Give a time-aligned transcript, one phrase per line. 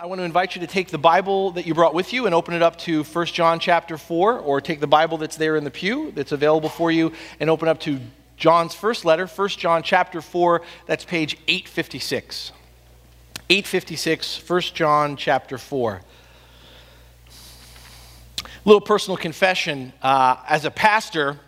[0.00, 2.34] I want to invite you to take the Bible that you brought with you and
[2.34, 5.64] open it up to 1 John chapter 4, or take the Bible that's there in
[5.64, 7.98] the pew that's available for you and open up to
[8.36, 12.52] John's first letter, 1 John chapter 4, that's page 856.
[13.50, 16.00] 856, 1 John chapter 4.
[17.26, 17.32] A
[18.64, 19.92] Little personal confession.
[20.00, 21.40] Uh, as a pastor,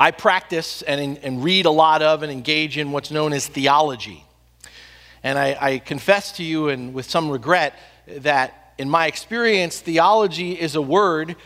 [0.00, 4.24] I practice and, and read a lot of and engage in what's known as theology.
[5.22, 7.74] And I, I confess to you, and with some regret,
[8.06, 11.36] that in my experience, theology is a word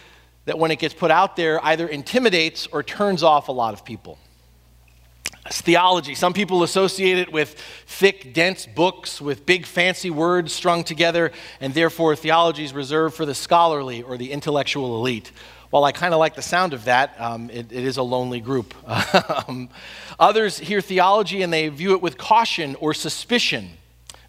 [0.45, 3.84] that when it gets put out there either intimidates or turns off a lot of
[3.84, 4.19] people.
[5.47, 6.14] It's theology.
[6.14, 11.75] Some people associate it with thick, dense books with big, fancy words strung together, and
[11.75, 15.33] therefore theology is reserved for the scholarly or the intellectual elite.
[15.74, 18.38] While I kind of like the sound of that, um, it, it is a lonely
[18.38, 18.77] group.
[19.48, 19.69] um,
[20.20, 23.70] others hear theology and they view it with caution or suspicion,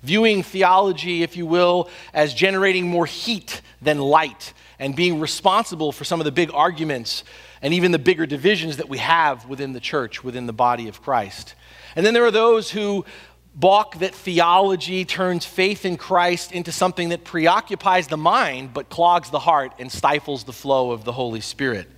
[0.01, 6.03] viewing theology, if you will, as generating more heat than light and being responsible for
[6.03, 7.23] some of the big arguments
[7.61, 11.03] and even the bigger divisions that we have within the church, within the body of
[11.03, 11.53] Christ.
[11.95, 13.05] And then there are those who
[13.55, 19.29] balk that theology turns faith in Christ into something that preoccupies the mind but clogs
[19.29, 21.89] the heart and stifles the flow of the Holy Spirit.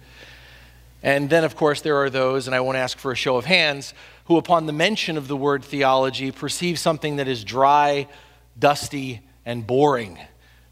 [1.01, 3.45] And then, of course, there are those, and I won't ask for a show of
[3.45, 3.93] hands,
[4.25, 8.07] who, upon the mention of the word theology, perceive something that is dry,
[8.57, 10.19] dusty, and boring,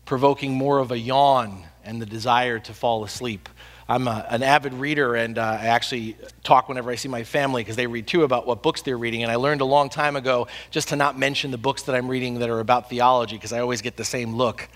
[0.06, 3.47] provoking more of a yawn and the desire to fall asleep.
[3.88, 7.61] I'm a, an avid reader, and uh, I actually talk whenever I see my family
[7.61, 9.22] because they read too about what books they're reading.
[9.22, 12.08] And I learned a long time ago just to not mention the books that I'm
[12.08, 14.67] reading that are about theology because I always get the same look.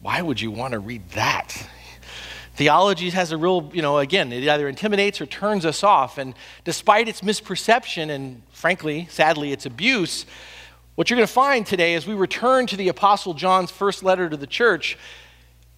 [0.00, 1.66] Why would you want to read that?
[2.54, 6.18] Theology has a real, you know, again, it either intimidates or turns us off.
[6.18, 10.26] And despite its misperception and, frankly, sadly, its abuse,
[10.94, 14.28] what you're going to find today as we return to the Apostle John's first letter
[14.28, 14.98] to the church,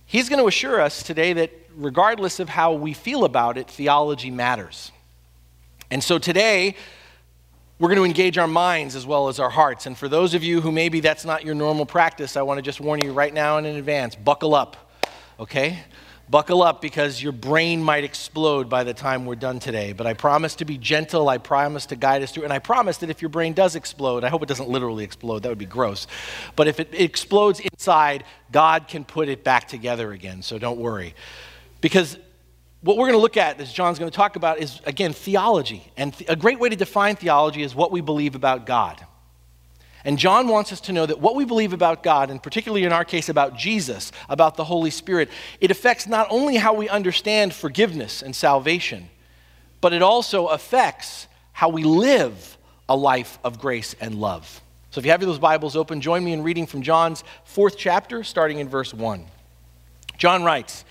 [0.06, 4.30] he's going to assure us today that regardless of how we feel about it, theology
[4.30, 4.92] matters.
[5.90, 6.76] And so today,
[7.78, 9.86] we're going to engage our minds as well as our hearts.
[9.86, 12.62] And for those of you who maybe that's not your normal practice, I want to
[12.62, 14.76] just warn you right now and in advance buckle up,
[15.40, 15.80] okay?
[16.28, 19.92] Buckle up because your brain might explode by the time we're done today.
[19.92, 21.28] But I promise to be gentle.
[21.28, 22.44] I promise to guide us through.
[22.44, 25.42] And I promise that if your brain does explode, I hope it doesn't literally explode,
[25.42, 26.06] that would be gross.
[26.56, 30.40] But if it explodes inside, God can put it back together again.
[30.40, 31.14] So don't worry.
[31.80, 32.16] Because
[32.80, 35.90] what we're going to look at, as John's going to talk about, is again theology.
[35.96, 39.04] And th- a great way to define theology is what we believe about God.
[40.04, 42.92] And John wants us to know that what we believe about God, and particularly in
[42.92, 47.54] our case about Jesus, about the Holy Spirit, it affects not only how we understand
[47.54, 49.08] forgiveness and salvation,
[49.80, 54.60] but it also affects how we live a life of grace and love.
[54.90, 58.22] So if you have those Bibles open, join me in reading from John's fourth chapter,
[58.22, 59.24] starting in verse 1.
[60.18, 60.84] John writes,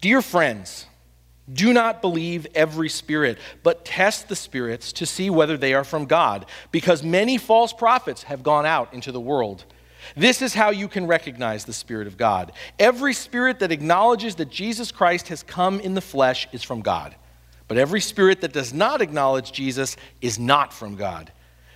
[0.00, 0.86] Dear friends,
[1.52, 6.06] do not believe every spirit, but test the spirits to see whether they are from
[6.06, 9.64] God, because many false prophets have gone out into the world.
[10.16, 12.52] This is how you can recognize the Spirit of God.
[12.78, 17.14] Every spirit that acknowledges that Jesus Christ has come in the flesh is from God,
[17.68, 21.32] but every spirit that does not acknowledge Jesus is not from God.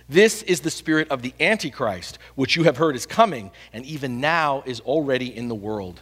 [0.07, 4.21] This is the spirit of the Antichrist, which you have heard is coming, and even
[4.21, 6.01] now is already in the world.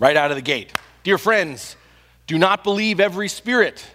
[0.00, 0.72] right out of the gate.
[1.04, 1.76] Dear friends,
[2.26, 3.86] do not believe every spirit,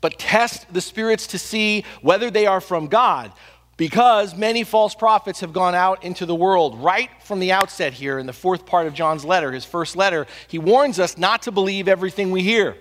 [0.00, 3.32] but test the spirits to see whether they are from God,
[3.76, 6.78] because many false prophets have gone out into the world.
[6.78, 10.26] Right from the outset, here in the fourth part of John's letter, his first letter,
[10.46, 12.76] he warns us not to believe everything we hear.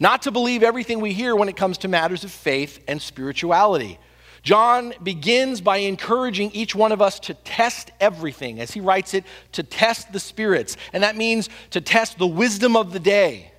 [0.00, 3.98] Not to believe everything we hear when it comes to matters of faith and spirituality.
[4.44, 9.24] John begins by encouraging each one of us to test everything, as he writes it,
[9.52, 10.76] to test the spirits.
[10.92, 13.52] And that means to test the wisdom of the day,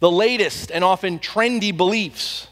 [0.00, 2.48] the latest and often trendy beliefs,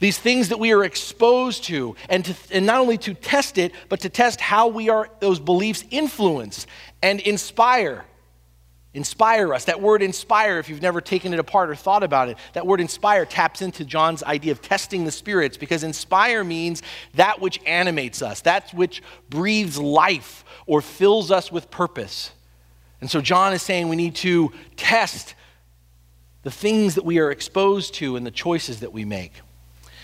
[0.00, 3.72] these things that we are exposed to, and, to, and not only to test it,
[3.88, 6.66] but to test how we are, those beliefs influence
[7.02, 8.04] and inspire
[8.98, 9.64] inspire us.
[9.66, 12.80] That word inspire, if you've never taken it apart or thought about it, that word
[12.80, 16.82] inspire taps into John's idea of testing the spirits because inspire means
[17.14, 19.00] that which animates us, that which
[19.30, 22.32] breathes life or fills us with purpose.
[23.00, 25.36] And so John is saying we need to test
[26.42, 29.40] the things that we are exposed to and the choices that we make.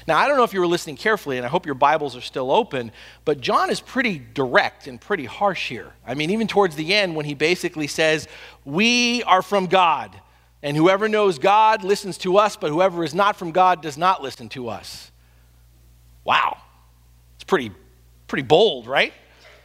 [0.06, 2.20] Now, I don't know if you were listening carefully, and I hope your Bibles are
[2.20, 2.92] still open,
[3.24, 5.92] but John is pretty direct and pretty harsh here.
[6.06, 8.28] I mean, even towards the end, when he basically says,
[8.64, 10.14] We are from God,
[10.62, 14.22] and whoever knows God listens to us, but whoever is not from God does not
[14.22, 15.10] listen to us.
[16.22, 16.58] Wow.
[17.36, 17.72] It's pretty,
[18.26, 19.12] pretty bold, right?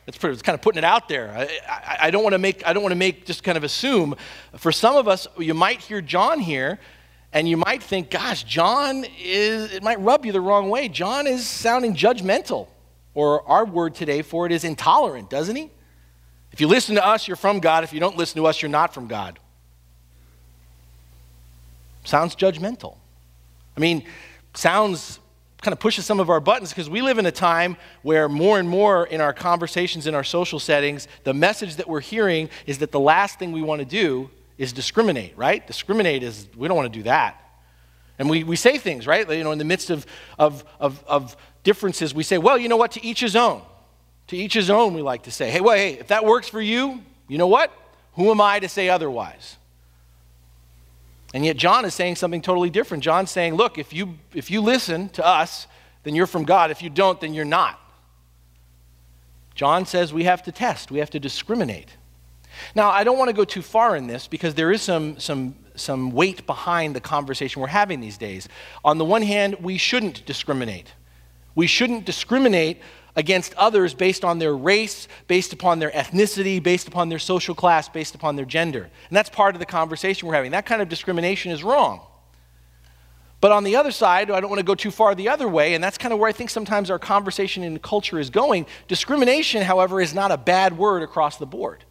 [0.08, 1.32] It's, pretty, it's kind of putting it out there.
[1.32, 3.64] I, I, I don't want to make, I don't want to make, just kind of
[3.64, 4.16] assume.
[4.58, 6.80] For some of us, you might hear John here
[7.32, 10.90] and you might think, gosh, John is, it might rub you the wrong way.
[10.90, 12.68] John is sounding judgmental.
[13.14, 15.70] Or our word today for it is intolerant, doesn't he?
[16.52, 17.84] If you listen to us, you're from God.
[17.84, 19.40] If you don't listen to us, you're not from God.
[22.04, 22.96] Sounds judgmental.
[23.76, 24.04] I mean,
[24.54, 25.20] sounds
[25.62, 28.60] kind of pushes some of our buttons because we live in a time where more
[28.60, 32.78] and more in our conversations in our social settings, the message that we're hearing is
[32.78, 35.66] that the last thing we want to do is discriminate, right?
[35.66, 37.42] Discriminate is, we don't want to do that.
[38.20, 39.28] And we, we say things, right?
[39.28, 40.06] You know, in the midst of,
[40.38, 43.62] of, of, of differences, we say, well, you know what, to each his own.
[44.28, 45.50] To each his own, we like to say.
[45.50, 47.72] Hey, well, hey, if that works for you, you know what?
[48.16, 49.56] Who am I to say otherwise?
[51.34, 53.02] And yet John is saying something totally different.
[53.02, 55.68] John's saying, look, if you, if you listen to us,
[56.04, 56.70] then you're from God.
[56.70, 57.80] If you don't, then you're not.
[59.56, 61.96] John says we have to test, we have to discriminate.
[62.76, 65.56] Now, I don't want to go too far in this because there is some, some,
[65.76, 68.48] some weight behind the conversation we're having these days.
[68.84, 70.94] On the one hand, we shouldn't discriminate.
[71.56, 72.82] We shouldn't discriminate
[73.16, 77.90] against others based on their race, based upon their ethnicity, based upon their social class,
[77.90, 78.84] based upon their gender.
[78.84, 80.52] And that's part of the conversation we're having.
[80.52, 82.02] That kind of discrimination is wrong.
[83.42, 85.74] But on the other side, I don't want to go too far the other way,
[85.74, 88.66] and that's kind of where I think sometimes our conversation in culture is going.
[88.88, 91.86] Discrimination, however, is not a bad word across the board.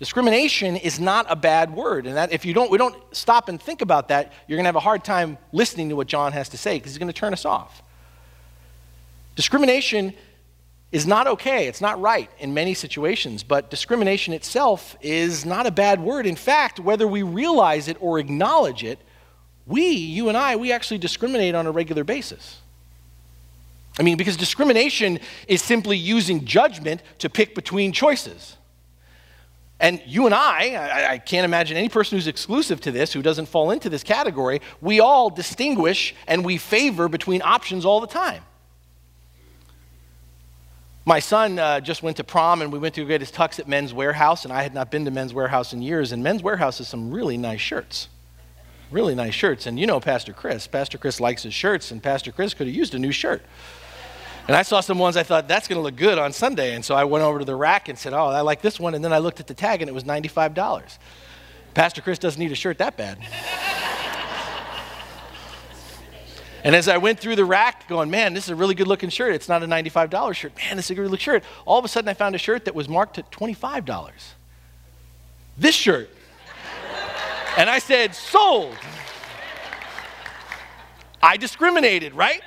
[0.00, 2.06] Discrimination is not a bad word.
[2.06, 4.68] And that if you don't, we don't stop and think about that, you're going to
[4.68, 7.12] have a hard time listening to what John has to say because he's going to
[7.12, 7.82] turn us off.
[9.36, 10.14] Discrimination
[10.90, 11.68] is not okay.
[11.68, 16.26] It's not right in many situations, but discrimination itself is not a bad word.
[16.26, 18.98] In fact, whether we realize it or acknowledge it,
[19.66, 22.58] we, you and I, we actually discriminate on a regular basis.
[23.98, 28.56] I mean, because discrimination is simply using judgment to pick between choices.
[29.80, 33.22] And you and I, I, I, can't imagine any person who's exclusive to this, who
[33.22, 38.06] doesn't fall into this category, we all distinguish and we favor between options all the
[38.06, 38.42] time.
[41.06, 43.66] My son uh, just went to prom and we went to get his tux at
[43.66, 46.12] Men's Wearhouse, and I had not been to Men's Wearhouse in years.
[46.12, 48.08] And Men's Wearhouse has some really nice shirts.
[48.90, 49.66] Really nice shirts.
[49.66, 50.66] And you know Pastor Chris.
[50.66, 53.42] Pastor Chris likes his shirts, and Pastor Chris could have used a new shirt.
[54.50, 56.74] And I saw some ones I thought, that's going to look good on Sunday.
[56.74, 58.96] And so I went over to the rack and said, oh, I like this one.
[58.96, 60.98] And then I looked at the tag and it was $95.
[61.72, 63.18] Pastor Chris doesn't need a shirt that bad.
[66.64, 69.08] and as I went through the rack going, man, this is a really good looking
[69.08, 69.36] shirt.
[69.36, 70.56] It's not a $95 shirt.
[70.56, 71.44] Man, this is a good looking shirt.
[71.64, 74.10] All of a sudden I found a shirt that was marked at $25.
[75.56, 76.10] This shirt.
[77.56, 78.76] and I said, sold.
[81.22, 82.42] I discriminated, right?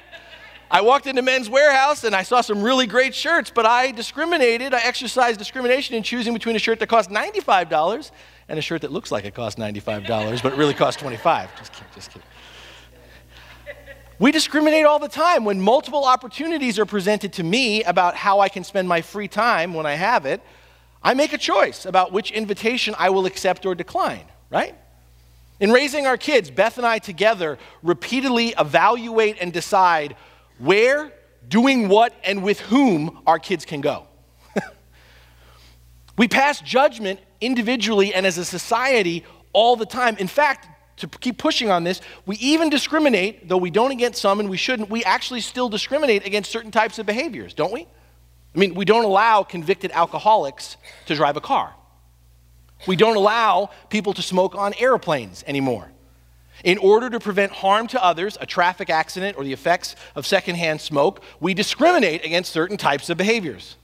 [0.74, 4.74] I walked into Men's Wearhouse and I saw some really great shirts, but I discriminated.
[4.74, 8.10] I exercised discrimination in choosing between a shirt that cost $95
[8.50, 11.56] and a shirt that looks like it costs $95, but it really costs 25.
[11.60, 12.28] Just kidding, just kidding.
[14.18, 18.50] We discriminate all the time when multiple opportunities are presented to me about how I
[18.50, 20.42] can spend my free time when I have it.
[21.04, 24.74] I make a choice about which invitation I will accept or decline, right?
[25.60, 30.16] In raising our kids, Beth and I together repeatedly evaluate and decide
[30.60, 31.12] where,
[31.48, 34.08] doing what, and with whom our kids can go.
[36.18, 40.18] we pass judgment individually and as a society all the time.
[40.18, 40.68] In fact,
[40.98, 44.58] to keep pushing on this, we even discriminate, though we don't against some and we
[44.58, 47.88] shouldn't, we actually still discriminate against certain types of behaviors, don't we?
[48.56, 51.74] I mean, we don't allow convicted alcoholics to drive a car.
[52.88, 55.93] We don't allow people to smoke on airplanes anymore.
[56.64, 60.82] In order to prevent harm to others, a traffic accident, or the effects of secondhand
[60.82, 63.76] smoke, we discriminate against certain types of behaviors.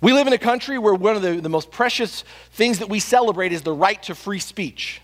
[0.00, 3.00] We live in a country where one of the, the most precious things that we
[3.00, 5.02] celebrate is the right to free speech.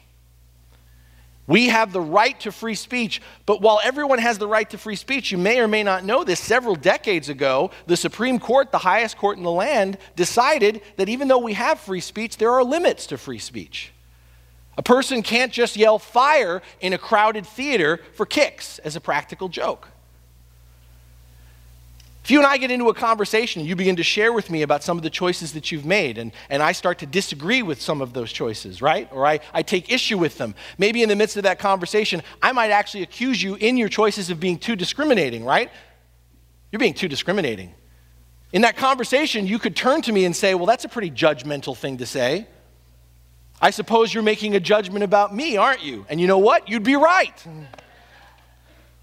[1.46, 4.96] We have the right to free speech, but while everyone has the right to free
[4.96, 8.78] speech, you may or may not know this, several decades ago, the Supreme Court, the
[8.78, 12.64] highest court in the land, decided that even though we have free speech, there are
[12.64, 13.92] limits to free speech.
[14.76, 19.48] A person can't just yell fire in a crowded theater for kicks as a practical
[19.48, 19.88] joke.
[22.24, 24.62] If you and I get into a conversation and you begin to share with me
[24.62, 27.82] about some of the choices that you've made, and, and I start to disagree with
[27.82, 29.06] some of those choices, right?
[29.12, 32.52] Or I, I take issue with them, maybe in the midst of that conversation, I
[32.52, 35.70] might actually accuse you in your choices of being too discriminating, right?
[36.72, 37.74] You're being too discriminating.
[38.54, 41.76] In that conversation, you could turn to me and say, Well, that's a pretty judgmental
[41.76, 42.46] thing to say.
[43.64, 46.04] I suppose you're making a judgment about me, aren't you?
[46.10, 46.68] And you know what?
[46.68, 47.46] You'd be right.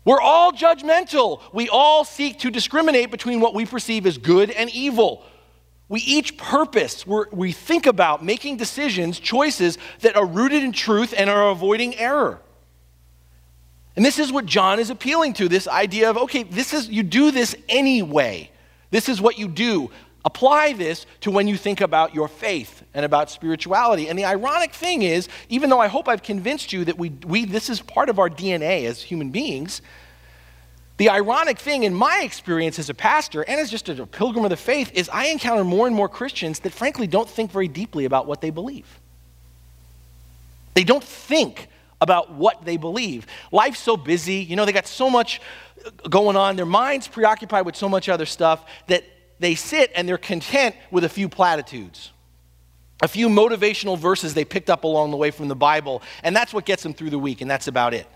[0.05, 1.41] We're all judgmental.
[1.51, 5.23] We all seek to discriminate between what we perceive as good and evil.
[5.89, 11.27] We each purpose, we think about making decisions, choices that are rooted in truth and
[11.27, 12.39] are avoiding error.
[13.95, 17.01] And this is what John is appealing to this idea of okay, this is you
[17.01, 18.51] do this anyway.
[18.91, 19.89] This is what you do.
[20.23, 24.07] Apply this to when you think about your faith and about spirituality.
[24.07, 27.45] And the ironic thing is, even though I hope I've convinced you that we, we,
[27.45, 29.81] this is part of our DNA as human beings,
[30.97, 34.51] the ironic thing in my experience as a pastor and as just a pilgrim of
[34.51, 38.05] the faith is I encounter more and more Christians that frankly don't think very deeply
[38.05, 38.99] about what they believe.
[40.75, 41.67] They don't think
[41.99, 43.25] about what they believe.
[43.51, 45.41] Life's so busy, you know, they got so much
[46.07, 49.03] going on, their minds preoccupied with so much other stuff that
[49.41, 52.11] they sit and they're content with a few platitudes,
[53.01, 56.53] a few motivational verses they picked up along the way from the Bible, and that's
[56.53, 58.07] what gets them through the week, and that's about it.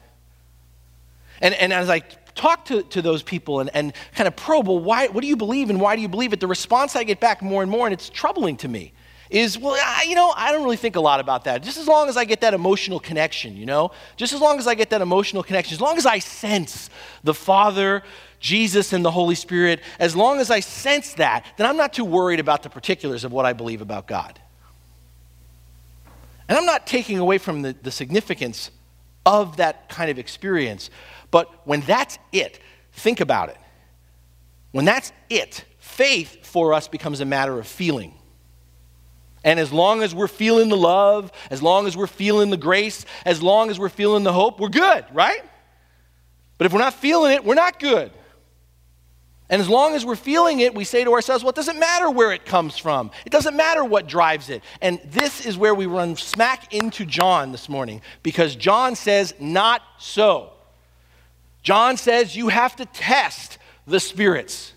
[1.42, 2.00] And, and as I
[2.36, 5.36] talk to, to those people and, and kind of probe, well, why, what do you
[5.36, 6.40] believe and why do you believe it?
[6.40, 8.94] The response I get back more and more, and it's troubling to me,
[9.32, 11.64] is, well, I, you know, I don't really think a lot about that.
[11.64, 13.92] Just as long as I get that emotional connection, you know?
[14.16, 16.92] Just as long as I get that emotional connection, as long as I sense
[17.24, 18.04] the Father
[18.40, 22.06] Jesus and the Holy Spirit, as long as I sense that, then I'm not too
[22.06, 24.40] worried about the particulars of what I believe about God.
[26.48, 28.72] And I'm not taking away from the, the significance
[29.26, 30.90] of that kind of experience,
[31.32, 32.60] but when that's it,
[32.94, 33.58] think about it.
[34.72, 38.14] When that's it, faith for us becomes a matter of feeling.
[39.44, 43.06] And as long as we're feeling the love, as long as we're feeling the grace,
[43.26, 45.42] as long as we're feeling the hope, we're good, right?
[46.58, 48.12] But if we're not feeling it, we're not good.
[49.50, 52.10] And as long as we're feeling it, we say to ourselves, well, it doesn't matter
[52.10, 53.12] where it comes from.
[53.26, 54.64] It doesn't matter what drives it.
[54.82, 59.84] And this is where we run smack into John this morning because John says, not
[60.00, 60.54] so.
[61.62, 64.74] John says you have to test the spirits.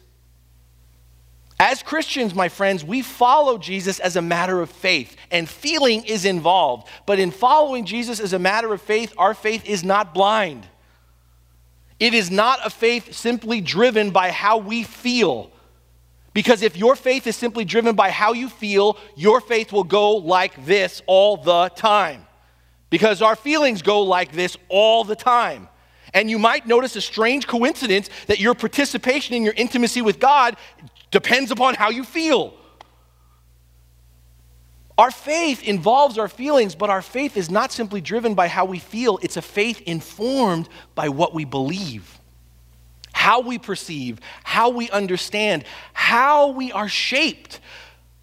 [1.60, 6.24] As Christians, my friends, we follow Jesus as a matter of faith, and feeling is
[6.24, 6.86] involved.
[7.04, 10.66] But in following Jesus as a matter of faith, our faith is not blind.
[12.00, 15.50] It is not a faith simply driven by how we feel.
[16.32, 20.16] Because if your faith is simply driven by how you feel, your faith will go
[20.16, 22.26] like this all the time.
[22.90, 25.68] Because our feelings go like this all the time.
[26.14, 30.56] And you might notice a strange coincidence that your participation in your intimacy with God
[31.10, 32.54] depends upon how you feel.
[34.98, 38.80] Our faith involves our feelings, but our faith is not simply driven by how we
[38.80, 42.18] feel, it's a faith informed by what we believe,
[43.12, 47.60] how we perceive, how we understand, how we are shaped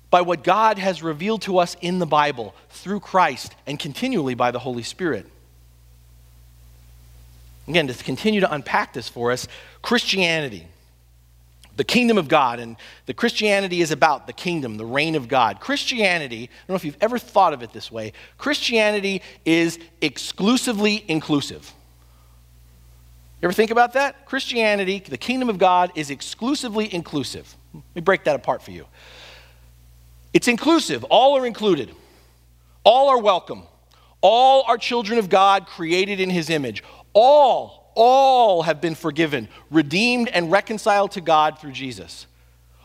[0.09, 4.51] by what God has revealed to us in the Bible through Christ and continually by
[4.51, 5.25] the Holy Spirit.
[7.69, 9.47] Again, to continue to unpack this for us,
[9.81, 10.67] Christianity
[11.75, 15.59] the kingdom of God, and the Christianity is about the kingdom, the reign of God.
[15.59, 21.03] Christianity, I don't know if you've ever thought of it this way, Christianity is exclusively
[21.07, 21.73] inclusive.
[23.41, 24.25] You ever think about that?
[24.25, 27.55] Christianity, the kingdom of God, is exclusively inclusive.
[27.73, 28.87] Let me break that apart for you.
[30.33, 31.93] It's inclusive, all are included,
[32.83, 33.63] all are welcome,
[34.21, 40.27] all are children of God created in his image, all all have been forgiven, redeemed,
[40.29, 42.27] and reconciled to God through Jesus.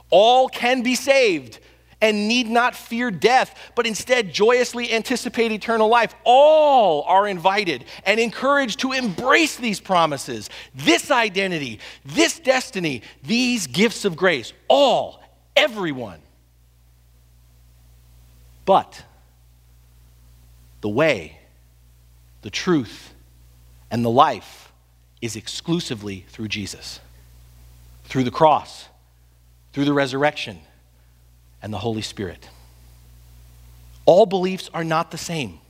[0.08, 1.58] All can be saved
[2.00, 6.14] and need not fear death, but instead joyously anticipate eternal life.
[6.24, 14.04] All are invited and encouraged to embrace these promises, this identity, this destiny, these gifts
[14.04, 14.52] of grace.
[14.68, 15.22] All,
[15.54, 16.20] everyone.
[18.64, 19.04] But
[20.80, 21.38] the way,
[22.42, 23.12] the truth,
[23.90, 24.69] and the life
[25.20, 27.00] is exclusively through Jesus,
[28.04, 28.88] through the cross,
[29.72, 30.58] through the resurrection,
[31.62, 32.48] and the Holy Spirit.
[34.06, 35.60] All beliefs are not the same.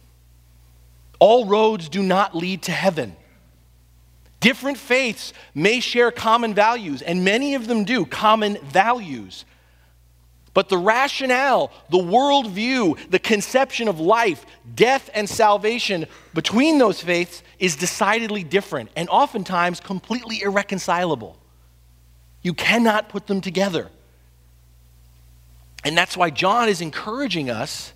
[1.19, 3.17] All roads do not lead to heaven.
[4.41, 9.45] Different faiths may share common values, and many of them do, common values.
[10.55, 17.43] But the rationale, the worldview, the conception of life, death, and salvation between those faiths
[17.61, 21.37] is decidedly different and oftentimes completely irreconcilable.
[22.43, 23.89] You cannot put them together.
[25.85, 27.93] And that's why John is encouraging us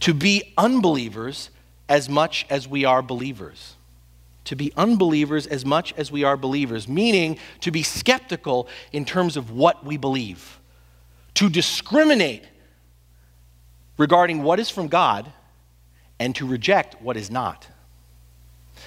[0.00, 1.50] to be unbelievers
[1.88, 3.76] as much as we are believers
[4.44, 9.36] to be unbelievers as much as we are believers, meaning to be skeptical in terms
[9.36, 10.60] of what we believe,
[11.34, 12.42] to discriminate
[13.98, 15.32] regarding what is from God,
[16.22, 17.66] and to reject what is not.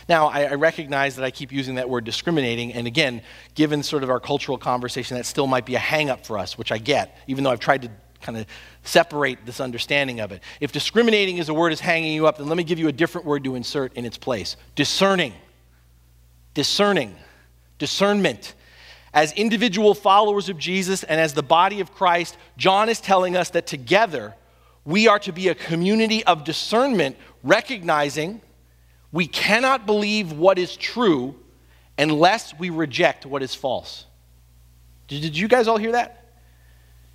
[0.07, 3.21] Now, I, I, recognize that I keep using that word discriminating, and again,
[3.55, 6.57] given sort of our cultural conversation, that still might be a hang up for us,
[6.57, 8.45] which I get, even though I've tried to kind of
[8.83, 10.41] separate this understanding of it.
[10.59, 12.91] If discriminating is a word is hanging you up, then let me give you a
[12.91, 15.33] different word to insert in its place discerning
[16.55, 17.13] discerning,
[17.77, 18.55] discernment.
[19.13, 23.51] As individual followers of Jesus and as the body of Christ, John is telling us
[23.51, 24.33] that together
[24.85, 28.41] we are to be a community of discernment, recognizing
[29.11, 31.35] we cannot believe what is true
[31.97, 34.05] unless we reject what is false.
[35.07, 36.21] Did you guys all hear that?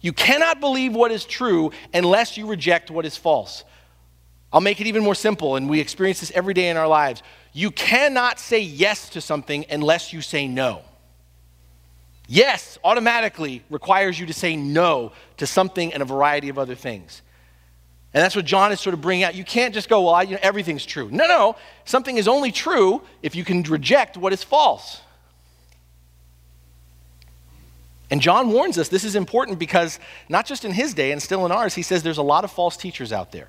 [0.01, 3.65] You cannot believe what is true unless you reject what is false.
[4.53, 7.23] I'll make it even more simple, and we experience this every day in our lives.
[7.53, 10.83] You cannot say yes to something unless you say no.
[12.27, 17.23] Yes automatically requires you to say no to something and a variety of other things.
[18.13, 19.35] And that's what John is sort of bringing out.
[19.35, 21.09] You can't just go, well, I, you know, everything's true.
[21.11, 21.57] No, no.
[21.85, 25.01] Something is only true if you can reject what is false.
[28.11, 31.47] And John warns us this is important because not just in his day and still
[31.47, 33.49] in ours, he says there's a lot of false teachers out there.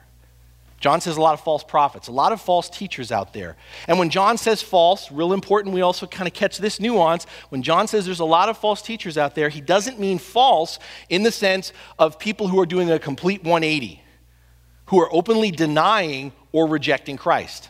[0.81, 3.55] John says a lot of false prophets, a lot of false teachers out there.
[3.87, 7.25] And when John says false, real important, we also kind of catch this nuance.
[7.49, 10.79] When John says there's a lot of false teachers out there, he doesn't mean false
[11.07, 14.01] in the sense of people who are doing a complete 180,
[14.91, 17.69] who are openly denying or rejecting Christ.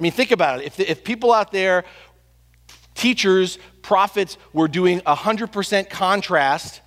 [0.00, 0.66] I mean, think about it.
[0.66, 1.84] If, if people out there,
[2.94, 6.80] teachers, prophets, were doing 100% contrast,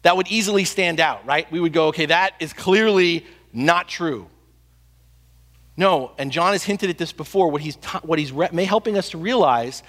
[0.00, 1.50] that would easily stand out, right?
[1.52, 4.28] We would go, okay, that is clearly not true.
[5.76, 7.50] No, and John has hinted at this before.
[7.50, 9.82] What he's, what he's re- helping us to realize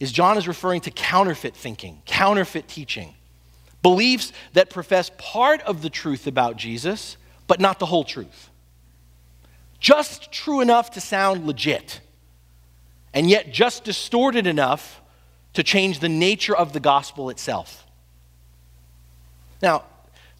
[0.00, 3.14] is John is referring to counterfeit thinking, counterfeit teaching.
[3.80, 7.16] Beliefs that profess part of the truth about Jesus,
[7.50, 8.48] but not the whole truth.
[9.80, 12.00] Just true enough to sound legit,
[13.12, 15.02] and yet just distorted enough
[15.54, 17.84] to change the nature of the gospel itself.
[19.60, 19.82] Now,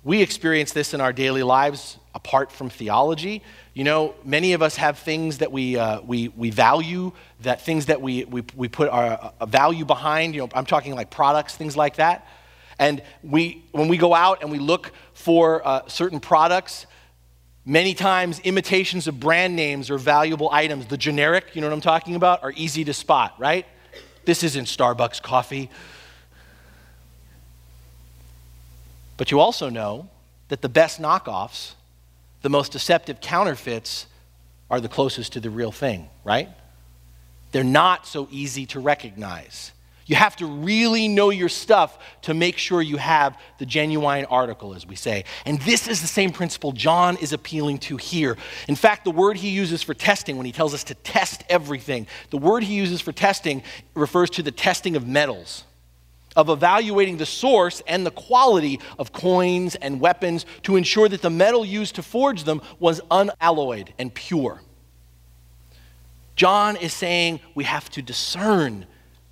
[0.05, 3.43] we experience this in our daily lives apart from theology.
[3.75, 7.87] You know, many of us have things that we, uh, we, we value, that things
[7.87, 10.37] that we, we, we put our uh, value behind.
[10.37, 12.29] You know, I'm talking like products, things like that.
[12.79, 16.87] And we, when we go out and we look for uh, certain products,
[17.65, 21.81] many times imitations of brand names or valuable items, the generic, you know what I'm
[21.81, 23.67] talking about, are easy to spot, right?
[24.25, 25.71] This isn't Starbucks coffee.
[29.17, 30.09] But you also know
[30.49, 31.75] that the best knockoffs
[32.43, 34.07] the most deceptive counterfeits
[34.71, 36.49] are the closest to the real thing, right?
[37.53, 39.73] They're not so easy to recognize.
[40.11, 44.75] You have to really know your stuff to make sure you have the genuine article,
[44.75, 45.25] as we say.
[45.47, 48.37] And this is the same principle John is appealing to here.
[48.67, 52.09] In fact, the word he uses for testing, when he tells us to test everything,
[52.31, 53.63] the word he uses for testing
[53.95, 55.63] refers to the testing of metals
[56.35, 61.31] of evaluating the source and the quality of coins and weapons to ensure that the
[61.31, 64.61] metal used to forge them was unalloyed and pure.
[66.35, 68.87] John is saying we have to discern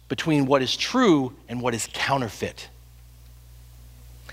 [0.09, 2.69] between what is true and what is counterfeit.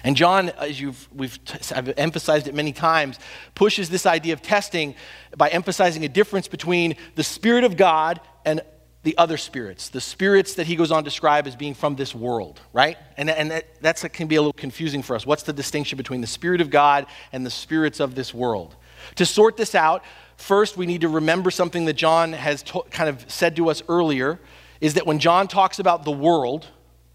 [0.03, 1.39] And John, as you've, we've
[1.75, 3.17] I've emphasized it many times,
[3.55, 4.93] pushes this idea of testing
[5.35, 8.61] by emphasizing a difference between the Spirit of God and
[9.01, 12.13] the other spirits, the spirits that he goes on to describe as being from this
[12.13, 12.97] world, right?
[13.17, 15.25] And, and that that's, can be a little confusing for us.
[15.25, 18.75] What's the distinction between the Spirit of God and the spirits of this world?
[19.15, 20.03] To sort this out,
[20.37, 23.81] first we need to remember something that John has to, kind of said to us
[23.87, 24.39] earlier
[24.81, 26.67] is that when John talks about the world,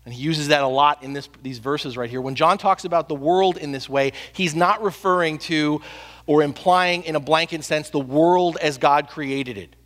[0.05, 2.85] and he uses that a lot in this, these verses right here, when John talks
[2.85, 5.81] about the world in this way, he's not referring to
[6.27, 9.77] or implying in a blanket sense the world as God created it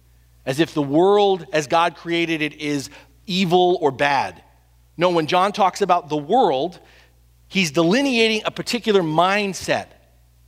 [0.46, 2.90] as if the world as God created it is
[3.26, 4.42] evil or bad.
[4.96, 6.78] No, when John talks about the world,
[7.48, 9.86] he's delineating a particular mindset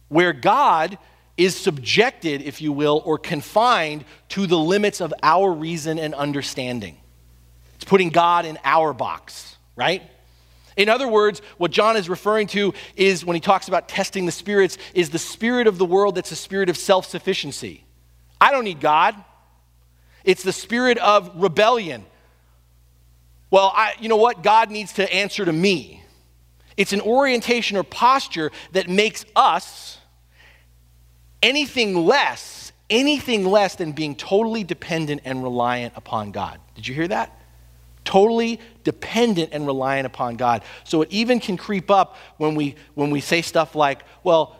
[0.09, 0.99] where God
[1.37, 6.97] is subjected, if you will, or confined to the limits of our reason and understanding.
[7.87, 10.03] It's putting God in our box, right?
[10.77, 14.33] In other words, what John is referring to is when he talks about testing the
[14.33, 17.85] spirits, is the spirit of the world that's a spirit of self sufficiency.
[18.41, 19.15] I don't need God.
[20.25, 22.05] It's the spirit of rebellion.
[23.53, 24.43] Well, I, you know what?
[24.43, 26.03] God needs to answer to me.
[26.77, 29.99] It's an orientation or posture that makes us
[31.41, 36.59] anything less, anything less than being totally dependent and reliant upon God.
[36.75, 37.37] Did you hear that?
[38.07, 40.63] Totally dependent and reliant upon God.
[40.85, 44.57] So it even can creep up when we, when we say stuff like, well,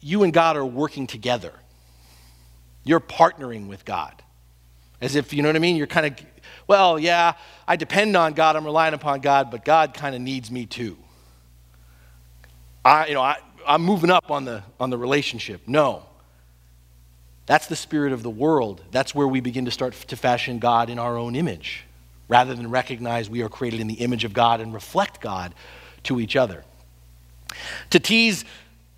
[0.00, 1.52] you and God are working together.
[2.82, 4.14] You're partnering with God.
[5.00, 5.76] As if, you know what I mean?
[5.76, 6.26] You're kind of,
[6.66, 7.34] well, yeah,
[7.68, 10.96] I depend on God, I'm relying upon God, but God kind of needs me too.
[12.84, 15.62] I, you know, I, I'm moving up on the, on the relationship.
[15.66, 16.06] No.
[17.44, 18.82] That's the spirit of the world.
[18.90, 21.84] That's where we begin to start to fashion God in our own image
[22.30, 25.52] rather than recognize we are created in the image of God and reflect God
[26.04, 26.64] to each other.
[27.90, 28.44] To tease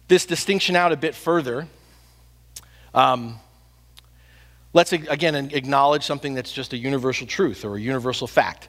[0.06, 1.66] this distinction out a bit further,
[2.94, 3.40] um,
[4.74, 8.68] let's again acknowledge something that's just a universal truth or a universal fact.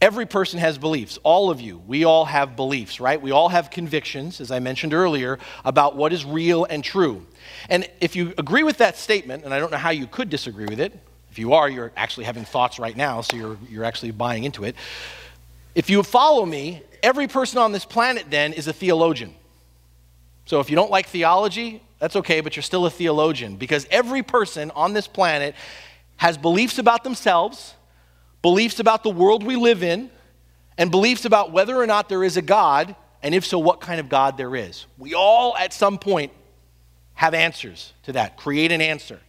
[0.00, 1.18] Every person has beliefs.
[1.22, 3.20] All of you, we all have beliefs, right?
[3.20, 7.26] We all have convictions, as I mentioned earlier, about what is real and true.
[7.68, 10.64] And if you agree with that statement, and I don't know how you could disagree
[10.64, 10.98] with it,
[11.30, 14.64] if you are, you're actually having thoughts right now, so you're, you're actually buying into
[14.64, 14.74] it.
[15.74, 19.34] If you follow me, every person on this planet then is a theologian.
[20.46, 24.22] So if you don't like theology, that's okay, but you're still a theologian because every
[24.22, 25.54] person on this planet
[26.16, 27.74] has beliefs about themselves,
[28.42, 30.10] beliefs about the world we live in,
[30.76, 34.00] and beliefs about whether or not there is a God, and if so, what kind
[34.00, 34.86] of God there is.
[34.98, 36.32] We all, at some point,
[37.14, 38.36] have answers to that.
[38.36, 39.20] Create an answer.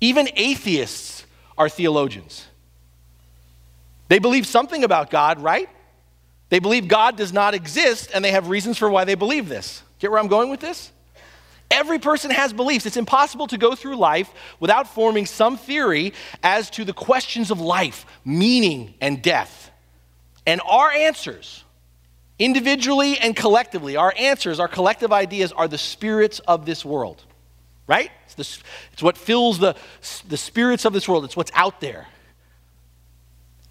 [0.00, 1.24] Even atheists
[1.58, 2.46] are theologians.
[4.08, 5.68] They believe something about God, right?
[6.48, 9.82] They believe God does not exist, and they have reasons for why they believe this.
[9.98, 10.90] Get where I'm going with this?
[11.70, 12.86] Every person has beliefs.
[12.86, 17.60] It's impossible to go through life without forming some theory as to the questions of
[17.60, 19.70] life, meaning, and death.
[20.46, 21.62] And our answers,
[22.40, 27.22] individually and collectively, our answers, our collective ideas, are the spirits of this world
[27.90, 28.12] right?
[28.24, 29.74] It's, the, it's what fills the,
[30.28, 32.06] the spirits of this world, it's what's out there.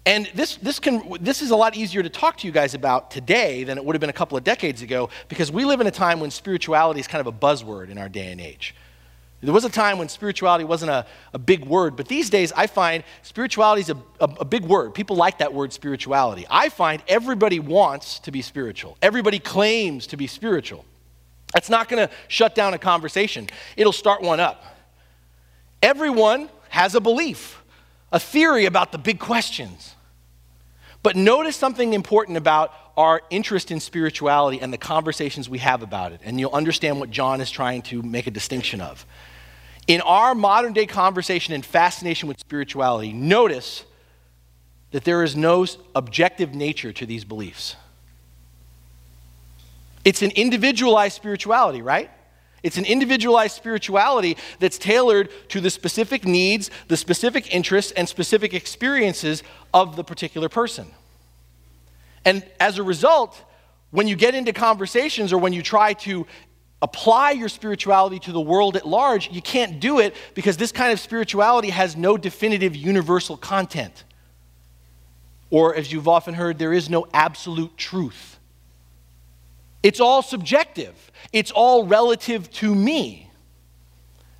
[0.04, 3.10] And this, this, can, this is a lot easier to talk to you guys about
[3.10, 5.86] today than it would have been a couple of decades ago because we live in
[5.86, 8.74] a time when spirituality is kind of a buzzword in our day and age.
[9.42, 12.66] There was a time when spirituality wasn't a, a big word, but these days I
[12.66, 14.92] find spirituality is a, a, a, big word.
[14.92, 16.46] People like that word spirituality.
[16.50, 20.84] I find everybody wants to be spiritual, everybody claims to be spiritual.
[21.52, 24.64] That's not going to shut down a conversation, it'll start one up.
[25.82, 27.62] Everyone has a belief,
[28.12, 29.94] a theory about the big questions.
[31.02, 36.12] But notice something important about our interest in spirituality and the conversations we have about
[36.12, 39.06] it, and you'll understand what John is trying to make a distinction of.
[39.86, 43.84] In our modern day conversation and fascination with spirituality, notice
[44.90, 47.76] that there is no objective nature to these beliefs.
[50.04, 52.10] It's an individualized spirituality, right?
[52.62, 58.52] It's an individualized spirituality that's tailored to the specific needs, the specific interests, and specific
[58.52, 60.90] experiences of the particular person.
[62.24, 63.42] And as a result,
[63.90, 66.26] when you get into conversations or when you try to
[66.82, 70.92] apply your spirituality to the world at large, you can't do it because this kind
[70.92, 74.04] of spirituality has no definitive universal content.
[75.50, 78.29] Or, as you've often heard, there is no absolute truth.
[79.82, 83.30] It's all subjective, it's all relative to me.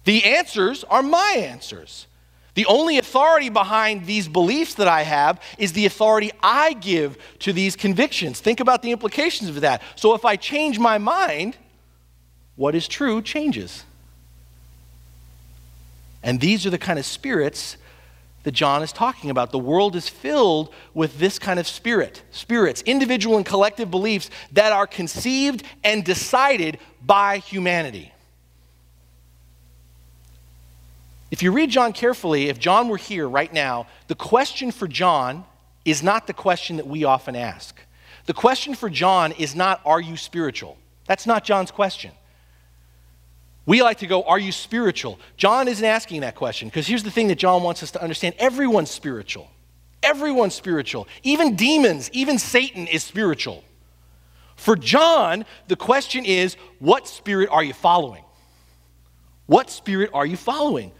[0.05, 2.07] The answers are my answers.
[2.55, 7.53] The only authority behind these beliefs that I have is the authority I give to
[7.53, 8.41] these convictions.
[8.41, 9.83] Think about the implications of that.
[9.95, 11.57] So if I change my mind,
[12.57, 13.85] what is true changes.
[16.23, 17.77] And these are the kind of spirits
[18.43, 19.51] that John is talking about.
[19.51, 24.73] The world is filled with this kind of spirit, spirits, individual and collective beliefs that
[24.73, 28.13] are conceived and decided by humanity.
[31.31, 35.45] If you read John carefully, if John were here right now, the question for John
[35.85, 37.79] is not the question that we often ask.
[38.27, 40.77] The question for John is not, Are you spiritual?
[41.07, 42.13] That's not John's question.
[43.67, 45.19] We like to go, Are you spiritual?
[45.37, 48.35] John isn't asking that question because here's the thing that John wants us to understand
[48.39, 49.51] everyone's spiritual.
[50.03, 51.07] Everyone's spiritual.
[51.23, 53.63] Even demons, even Satan is spiritual.
[54.57, 58.25] For John, the question is, What spirit are you following?
[59.47, 60.93] What spirit are you following?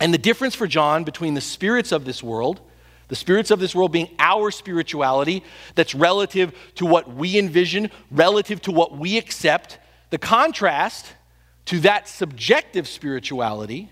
[0.00, 2.60] And the difference for John between the spirits of this world,
[3.08, 5.42] the spirits of this world being our spirituality
[5.74, 9.78] that's relative to what we envision, relative to what we accept,
[10.10, 11.12] the contrast
[11.66, 13.90] to that subjective spirituality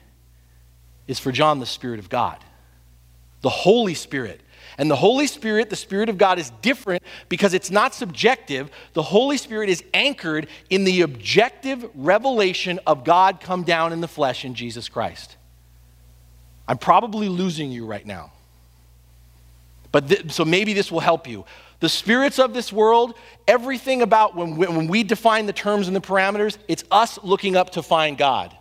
[1.07, 2.38] is for John the Spirit of God,
[3.42, 4.40] the Holy Spirit.
[4.79, 8.70] And the Holy Spirit, the Spirit of God, is different because it's not subjective.
[8.92, 14.09] The Holy Spirit is anchored in the objective revelation of God come down in the
[14.09, 15.37] flesh in Jesus Christ.
[16.68, 18.33] I'm probably losing you right now.
[19.92, 21.44] But th- so maybe this will help you.
[21.80, 23.14] The spirits of this world,
[23.46, 27.56] everything about when we, when we define the terms and the parameters, it's us looking
[27.56, 28.56] up to find God.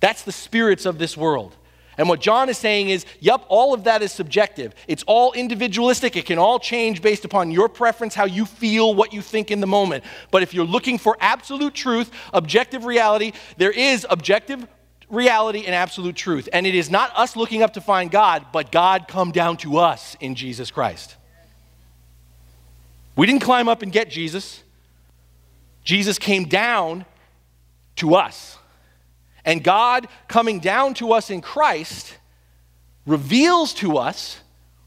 [0.00, 1.56] That's the spirits of this world.
[1.98, 4.74] And what John is saying is, yep, all of that is subjective.
[4.86, 6.16] It's all individualistic.
[6.16, 9.60] It can all change based upon your preference, how you feel, what you think in
[9.60, 10.04] the moment.
[10.30, 14.66] But if you're looking for absolute truth, objective reality, there is objective
[15.08, 16.48] reality and absolute truth.
[16.52, 19.78] And it is not us looking up to find God, but God come down to
[19.78, 21.16] us in Jesus Christ.
[23.16, 24.62] We didn't climb up and get Jesus,
[25.82, 27.06] Jesus came down
[27.96, 28.58] to us.
[29.44, 32.18] And God coming down to us in Christ
[33.06, 34.40] reveals to us,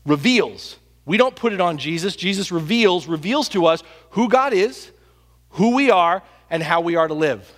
[0.05, 0.77] reveals.
[1.05, 2.15] We don't put it on Jesus.
[2.15, 4.91] Jesus reveals, reveals to us who God is,
[5.51, 7.51] who we are, and how we are to live.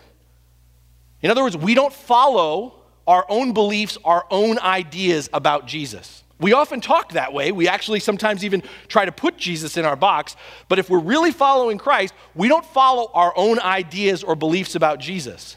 [1.21, 2.75] In other words, we don't follow
[3.07, 6.23] our own beliefs, our own ideas about Jesus.
[6.41, 7.51] We often talk that way.
[7.51, 10.35] We actually sometimes even try to put Jesus in our box.
[10.67, 14.99] But if we're really following Christ, we don't follow our own ideas or beliefs about
[14.99, 15.55] Jesus.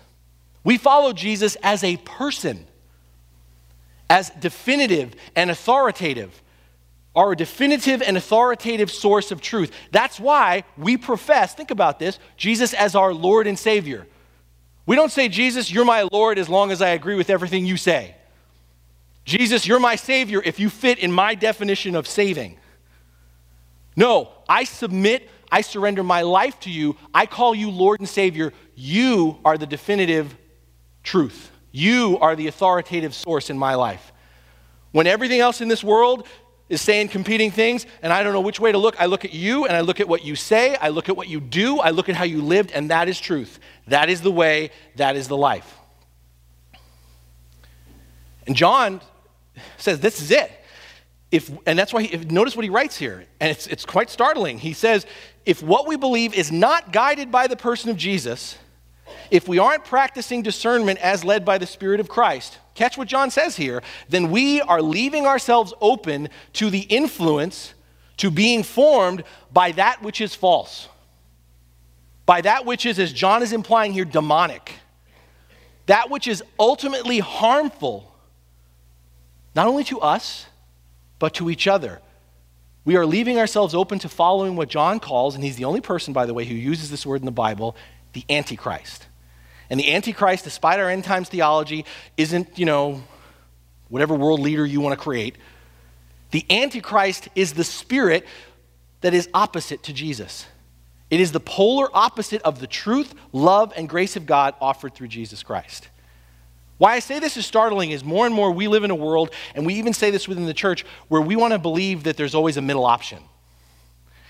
[0.63, 2.67] We follow Jesus as a person,
[4.11, 6.43] as definitive and authoritative,
[7.17, 9.73] our definitive and authoritative source of truth.
[9.91, 14.07] That's why we profess, think about this, Jesus as our Lord and Savior.
[14.85, 17.79] We don't say, Jesus, you're my Lord as long as I agree with everything you
[17.79, 18.17] say.
[19.25, 22.59] Jesus, you're my Savior if you fit in my definition of saving.
[23.97, 26.97] No, I submit, I surrender my life to you.
[27.15, 28.53] I call you Lord and Savior.
[28.75, 30.37] You are the definitive
[31.03, 31.51] truth.
[31.71, 34.13] You are the authoritative source in my life.
[34.93, 36.27] When everything else in this world
[36.69, 39.01] is saying competing things, and I don't know which way to look.
[39.01, 41.29] I look at you and I look at what you say, I look at what
[41.29, 43.59] you do, I look at how you lived, and that is truth.
[43.89, 45.79] That is the way, that is the life.
[48.47, 49.01] And John
[49.77, 50.51] says, This is it.
[51.31, 54.11] If, and that's why, he, if, notice what he writes here, and it's, it's quite
[54.11, 54.59] startling.
[54.59, 55.07] He says,
[55.45, 58.57] If what we believe is not guided by the person of Jesus,
[59.31, 63.31] if we aren't practicing discernment as led by the Spirit of Christ, catch what John
[63.31, 67.75] says here, then we are leaving ourselves open to the influence,
[68.19, 70.89] to being formed by that which is false.
[72.27, 74.75] By that which is, as John is implying here, demonic.
[75.87, 78.14] That which is ultimately harmful,
[79.55, 80.47] not only to us,
[81.19, 82.01] but to each other.
[82.85, 86.13] We are leaving ourselves open to following what John calls, and he's the only person,
[86.13, 87.77] by the way, who uses this word in the Bible,
[88.13, 89.07] the Antichrist.
[89.71, 91.87] And the Antichrist, despite our end times theology,
[92.17, 93.03] isn't, you know,
[93.89, 95.37] whatever world leader you want to create.
[96.31, 98.27] The Antichrist is the spirit
[99.01, 100.47] that is opposite to Jesus.
[101.11, 105.09] It is the polar opposite of the truth, love, and grace of God offered through
[105.09, 105.89] Jesus Christ.
[106.79, 109.31] Why I say this is startling is more and more we live in a world,
[109.55, 112.35] and we even say this within the church, where we want to believe that there's
[112.35, 113.23] always a middle option.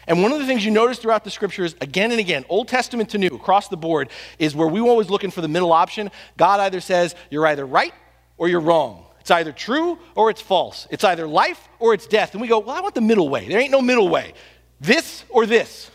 [0.06, 3.08] And one of the things you notice throughout the scriptures, again and again, Old Testament
[3.10, 6.10] to New, across the board, is where we are always looking for the middle option.
[6.36, 7.94] God either says, you're either right
[8.36, 9.06] or you're wrong.
[9.20, 10.86] It's either true or it's false.
[10.90, 12.32] It's either life or it's death.
[12.32, 13.48] And we go, well, I want the middle way.
[13.48, 14.34] There ain't no middle way.
[14.82, 15.90] This or this.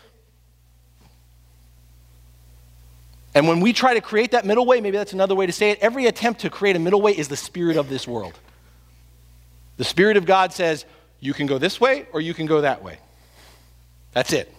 [3.34, 5.70] And when we try to create that middle way, maybe that's another way to say
[5.70, 8.38] it, every attempt to create a middle way is the spirit of this world.
[9.76, 10.84] The Spirit of God says,
[11.20, 12.98] you can go this way or you can go that way.
[14.12, 14.52] That's it.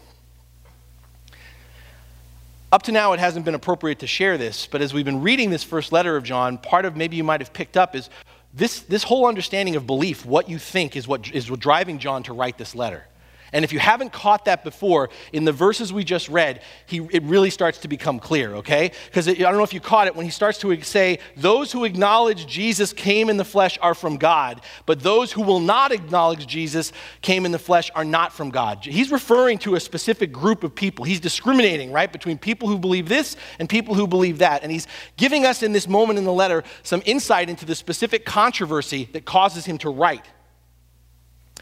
[2.71, 5.49] Up to now, it hasn't been appropriate to share this, but as we've been reading
[5.49, 8.09] this first letter of John, part of maybe you might have picked up is
[8.53, 12.33] this, this whole understanding of belief, what you think, is what is driving John to
[12.33, 13.05] write this letter.
[13.53, 17.21] And if you haven't caught that before, in the verses we just read, he, it
[17.23, 18.91] really starts to become clear, okay?
[19.05, 21.83] Because I don't know if you caught it when he starts to say, Those who
[21.83, 26.47] acknowledge Jesus came in the flesh are from God, but those who will not acknowledge
[26.47, 28.85] Jesus came in the flesh are not from God.
[28.85, 31.03] He's referring to a specific group of people.
[31.03, 34.63] He's discriminating, right, between people who believe this and people who believe that.
[34.63, 34.87] And he's
[35.17, 39.25] giving us in this moment in the letter some insight into the specific controversy that
[39.25, 40.25] causes him to write.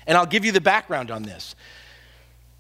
[0.06, 1.56] And I'll give you the background on this.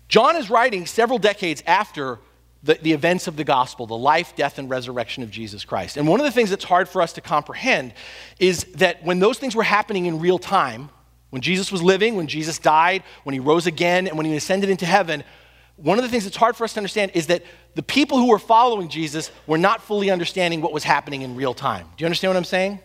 [0.09, 2.19] John is writing several decades after
[2.63, 5.95] the, the events of the gospel, the life, death, and resurrection of Jesus Christ.
[5.95, 7.93] And one of the things that's hard for us to comprehend
[8.39, 10.89] is that when those things were happening in real time,
[11.29, 14.69] when Jesus was living, when Jesus died, when he rose again, and when he ascended
[14.69, 15.23] into heaven,
[15.75, 17.43] one of the things that's hard for us to understand is that
[17.75, 21.53] the people who were following Jesus were not fully understanding what was happening in real
[21.53, 21.87] time.
[21.95, 22.79] Do you understand what I'm saying?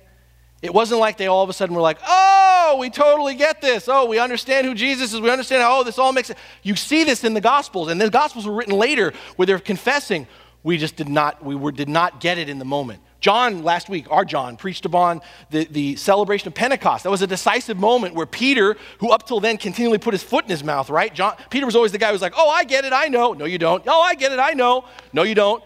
[0.65, 3.87] It wasn't like they all of a sudden were like, oh, we totally get this.
[3.87, 5.21] Oh, we understand who Jesus is.
[5.21, 6.41] We understand how, oh, this all makes sense.
[6.63, 10.27] You see this in the Gospels, and the Gospels were written later where they're confessing,
[10.63, 13.03] we just did not, we were, did not get it in the moment.
[13.21, 17.05] John, last week, our John, preached upon the, the celebration of Pentecost.
[17.05, 20.45] That was a decisive moment where Peter, who up till then continually put his foot
[20.45, 21.15] in his mouth, right?
[21.15, 23.35] John, Peter was always the guy who was like, oh, I get it, I know.
[23.35, 23.85] No, you don't.
[23.87, 24.87] Oh, I get it, I know.
[25.13, 25.63] No, you don't.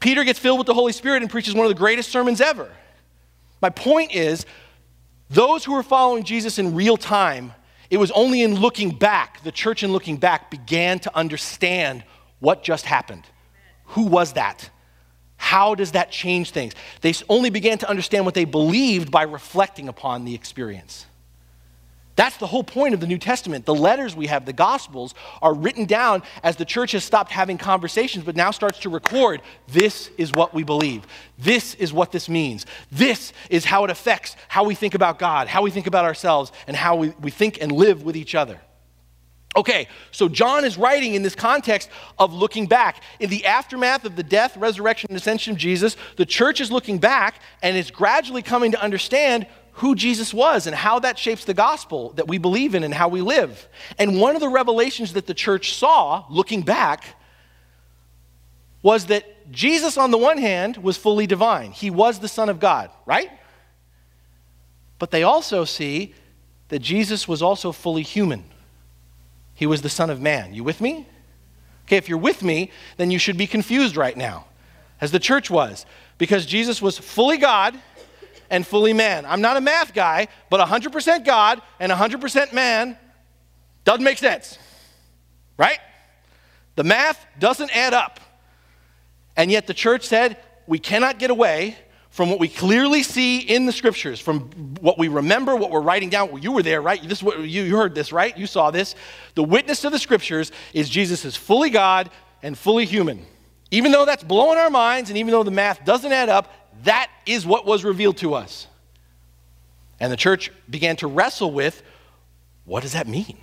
[0.00, 2.70] Peter gets filled with the Holy Spirit and preaches one of the greatest sermons ever.
[3.64, 4.44] My point is,
[5.30, 7.54] those who were following Jesus in real time,
[7.88, 12.04] it was only in looking back, the church in looking back began to understand
[12.40, 13.24] what just happened.
[13.86, 14.68] Who was that?
[15.38, 16.74] How does that change things?
[17.00, 21.06] They only began to understand what they believed by reflecting upon the experience.
[22.16, 23.66] That's the whole point of the New Testament.
[23.66, 27.58] The letters we have, the Gospels, are written down as the church has stopped having
[27.58, 31.06] conversations, but now starts to record this is what we believe.
[31.38, 32.66] This is what this means.
[32.92, 36.52] This is how it affects how we think about God, how we think about ourselves,
[36.68, 38.60] and how we, we think and live with each other.
[39.56, 43.02] Okay, so John is writing in this context of looking back.
[43.20, 46.98] In the aftermath of the death, resurrection, and ascension of Jesus, the church is looking
[46.98, 51.54] back and is gradually coming to understand who Jesus was and how that shapes the
[51.54, 53.68] gospel that we believe in and how we live.
[53.98, 57.16] And one of the revelations that the church saw, looking back,
[58.82, 61.72] was that Jesus, on the one hand, was fully divine.
[61.72, 63.30] He was the Son of God, right?
[64.98, 66.14] But they also see
[66.68, 68.44] that Jesus was also fully human.
[69.54, 70.54] He was the Son of Man.
[70.54, 71.08] You with me?
[71.86, 74.46] Okay, if you're with me, then you should be confused right now,
[75.00, 75.84] as the church was,
[76.16, 77.78] because Jesus was fully God
[78.50, 79.26] and fully man.
[79.26, 82.96] I'm not a math guy, but 100% God and 100% man
[83.84, 84.58] doesn't make sense,
[85.56, 85.78] right?
[86.76, 88.20] The math doesn't add up.
[89.36, 91.76] And yet the church said we cannot get away
[92.10, 94.42] from what we clearly see in the scriptures, from
[94.80, 96.30] what we remember, what we're writing down.
[96.30, 97.02] Well, you were there, right?
[97.02, 98.38] This you, you heard this, right?
[98.38, 98.94] You saw this.
[99.34, 103.26] The witness to the scriptures is Jesus is fully God and fully human.
[103.72, 107.10] Even though that's blowing our minds, and even though the math doesn't add up, that
[107.24, 108.66] is what was revealed to us.
[110.00, 111.82] And the church began to wrestle with
[112.64, 113.38] what does that mean?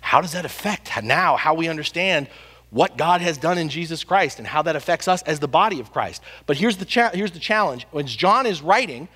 [0.00, 2.28] How does that affect now how we understand
[2.70, 5.78] what God has done in Jesus Christ and how that affects us as the body
[5.78, 6.22] of Christ?
[6.46, 7.86] But here's the, cha- here's the challenge.
[7.90, 9.08] When John is writing,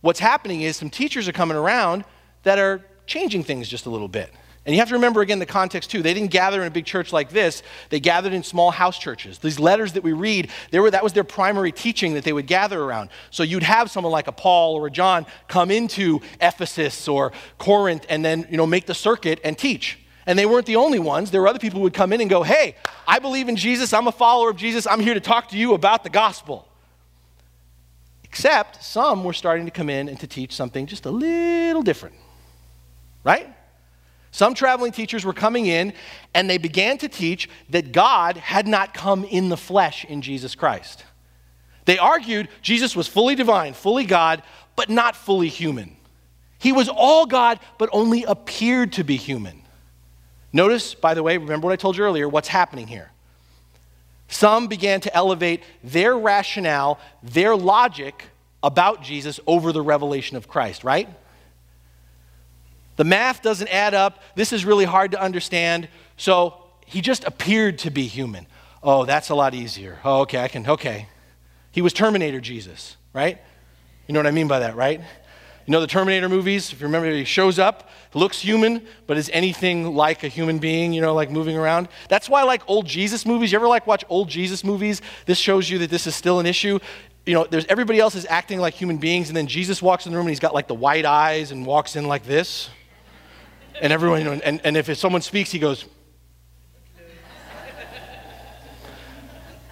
[0.00, 2.04] what's happening is some teachers are coming around
[2.44, 4.32] that are changing things just a little bit.
[4.66, 6.02] And you have to remember again the context too.
[6.02, 7.62] They didn't gather in a big church like this.
[7.88, 9.38] They gathered in small house churches.
[9.38, 12.80] These letters that we read, were, that was their primary teaching that they would gather
[12.80, 13.08] around.
[13.30, 18.04] So you'd have someone like a Paul or a John come into Ephesus or Corinth
[18.10, 19.98] and then you know make the circuit and teach.
[20.26, 21.30] And they weren't the only ones.
[21.30, 22.76] There were other people who would come in and go, "Hey,
[23.08, 23.94] I believe in Jesus.
[23.94, 24.86] I'm a follower of Jesus.
[24.86, 26.68] I'm here to talk to you about the gospel."
[28.24, 32.14] Except some were starting to come in and to teach something just a little different.
[33.24, 33.48] Right?
[34.32, 35.92] Some traveling teachers were coming in
[36.34, 40.54] and they began to teach that God had not come in the flesh in Jesus
[40.54, 41.04] Christ.
[41.84, 44.42] They argued Jesus was fully divine, fully God,
[44.76, 45.96] but not fully human.
[46.58, 49.62] He was all God, but only appeared to be human.
[50.52, 53.10] Notice, by the way, remember what I told you earlier, what's happening here.
[54.28, 58.26] Some began to elevate their rationale, their logic
[58.62, 61.08] about Jesus over the revelation of Christ, right?
[62.96, 64.22] The math doesn't add up.
[64.34, 65.88] This is really hard to understand.
[66.16, 66.54] So
[66.86, 68.46] he just appeared to be human.
[68.82, 69.98] Oh, that's a lot easier.
[70.04, 71.06] Oh, okay, I can, okay.
[71.70, 73.38] He was Terminator Jesus, right?
[74.06, 75.00] You know what I mean by that, right?
[75.66, 76.72] You know the Terminator movies?
[76.72, 80.92] If you remember, he shows up, looks human, but is anything like a human being,
[80.92, 81.88] you know, like moving around?
[82.08, 83.52] That's why I like old Jesus movies.
[83.52, 85.00] You ever like watch old Jesus movies?
[85.26, 86.80] This shows you that this is still an issue.
[87.24, 90.12] You know, there's everybody else is acting like human beings, and then Jesus walks in
[90.12, 92.68] the room and he's got like the white eyes and walks in like this.
[93.80, 95.86] And everyone, and, and if someone speaks, he goes,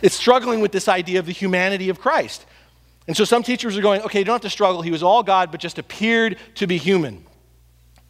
[0.00, 2.46] it's struggling with this idea of the humanity of Christ.
[3.06, 4.82] And so some teachers are going, okay, you don't have to struggle.
[4.82, 7.24] He was all God, but just appeared to be human.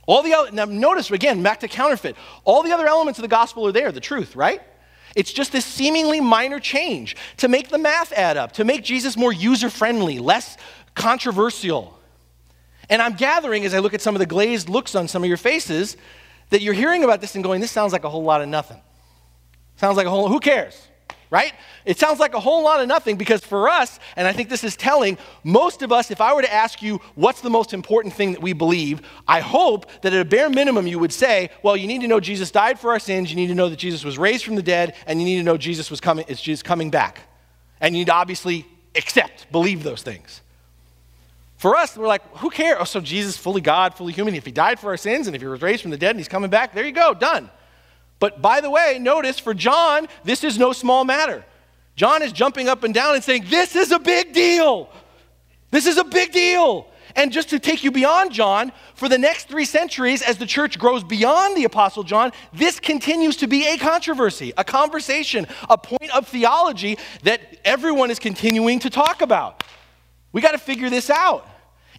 [0.06, 2.16] All the other, now notice again, back to counterfeit.
[2.44, 4.62] All the other elements of the gospel are there, the truth, right?
[5.16, 9.16] It's just this seemingly minor change to make the math add up, to make Jesus
[9.16, 10.56] more user friendly, less
[10.94, 11.97] controversial.
[12.90, 15.28] And I'm gathering as I look at some of the glazed looks on some of
[15.28, 15.96] your faces
[16.50, 18.80] that you're hearing about this and going, this sounds like a whole lot of nothing.
[19.76, 20.88] Sounds like a whole, who cares?
[21.30, 21.52] right?
[21.84, 24.64] It sounds like a whole lot of nothing because for us, and I think this
[24.64, 28.14] is telling, most of us, if I were to ask you what's the most important
[28.14, 31.76] thing that we believe, I hope that at a bare minimum you would say, well,
[31.76, 34.04] you need to know Jesus died for our sins, you need to know that Jesus
[34.04, 36.62] was raised from the dead, and you need to know Jesus was coming, is Jesus
[36.62, 37.20] coming back.
[37.80, 40.40] And you need to obviously accept, believe those things.
[41.58, 42.78] For us, we're like, who cares?
[42.80, 44.34] Oh, so Jesus, fully God, fully human.
[44.36, 46.20] If he died for our sins and if he was raised from the dead and
[46.20, 47.50] he's coming back, there you go, done.
[48.20, 51.44] But by the way, notice for John, this is no small matter.
[51.96, 54.88] John is jumping up and down and saying, This is a big deal.
[55.72, 56.86] This is a big deal.
[57.16, 60.78] And just to take you beyond John, for the next three centuries, as the church
[60.78, 66.14] grows beyond the Apostle John, this continues to be a controversy, a conversation, a point
[66.14, 69.64] of theology that everyone is continuing to talk about.
[70.32, 71.48] We got to figure this out.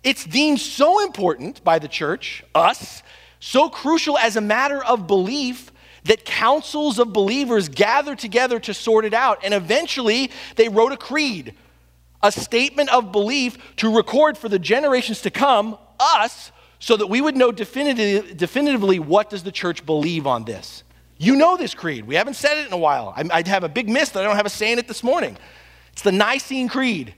[0.03, 3.03] It's deemed so important by the church, us,
[3.39, 5.71] so crucial as a matter of belief
[6.05, 9.39] that councils of believers gather together to sort it out.
[9.43, 11.55] And eventually, they wrote a creed,
[12.23, 17.19] a statement of belief to record for the generations to come, us, so that we
[17.19, 20.83] would know definitively, what does the church believe on this.
[21.17, 22.05] You know this creed.
[22.05, 23.13] We haven't said it in a while.
[23.17, 25.37] I'd have a big miss that I don't have a say in it this morning.
[25.91, 27.13] It's the Nicene Creed.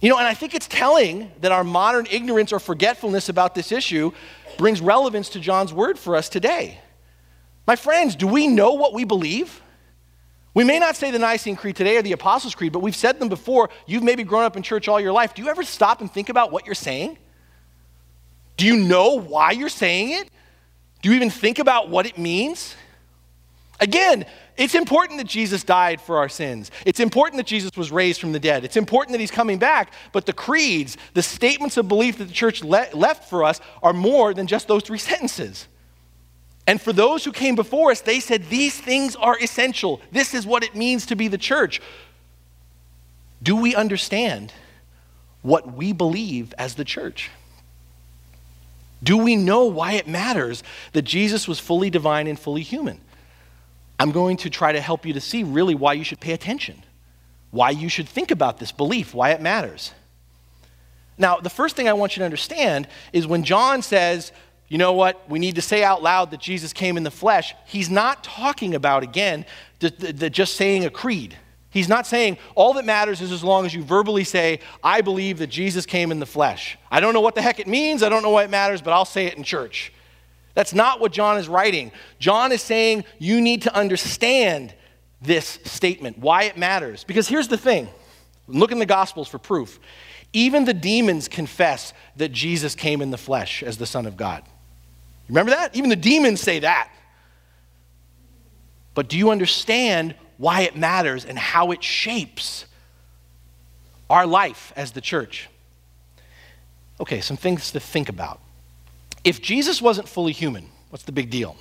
[0.00, 3.72] You know, and I think it's telling that our modern ignorance or forgetfulness about this
[3.72, 4.12] issue
[4.58, 6.78] brings relevance to John's word for us today.
[7.66, 9.62] My friends, do we know what we believe?
[10.52, 13.18] We may not say the Nicene Creed today or the Apostles' Creed, but we've said
[13.18, 13.70] them before.
[13.86, 15.34] You've maybe grown up in church all your life.
[15.34, 17.18] Do you ever stop and think about what you're saying?
[18.56, 20.30] Do you know why you're saying it?
[21.02, 22.76] Do you even think about what it means?
[23.80, 24.26] Again,
[24.56, 26.70] it's important that Jesus died for our sins.
[26.86, 28.64] It's important that Jesus was raised from the dead.
[28.64, 29.92] It's important that he's coming back.
[30.12, 33.92] But the creeds, the statements of belief that the church le- left for us, are
[33.92, 35.66] more than just those three sentences.
[36.66, 40.00] And for those who came before us, they said these things are essential.
[40.12, 41.82] This is what it means to be the church.
[43.42, 44.52] Do we understand
[45.42, 47.30] what we believe as the church?
[49.02, 53.00] Do we know why it matters that Jesus was fully divine and fully human?
[53.98, 56.82] I'm going to try to help you to see really why you should pay attention,
[57.50, 59.92] why you should think about this belief, why it matters.
[61.16, 64.32] Now, the first thing I want you to understand is when John says,
[64.68, 67.54] you know what, we need to say out loud that Jesus came in the flesh,
[67.66, 69.46] he's not talking about, again,
[69.78, 71.36] the, the, the just saying a creed.
[71.70, 75.38] He's not saying all that matters is as long as you verbally say, I believe
[75.38, 76.78] that Jesus came in the flesh.
[76.90, 78.92] I don't know what the heck it means, I don't know why it matters, but
[78.92, 79.92] I'll say it in church.
[80.54, 81.90] That's not what John is writing.
[82.18, 84.74] John is saying you need to understand
[85.20, 87.04] this statement, why it matters.
[87.04, 87.88] Because here's the thing
[88.46, 89.80] look in the Gospels for proof.
[90.32, 94.42] Even the demons confess that Jesus came in the flesh as the Son of God.
[95.28, 95.74] Remember that?
[95.76, 96.90] Even the demons say that.
[98.94, 102.66] But do you understand why it matters and how it shapes
[104.10, 105.48] our life as the church?
[107.00, 108.40] Okay, some things to think about.
[109.24, 111.56] If Jesus wasn't fully human, what's the big deal?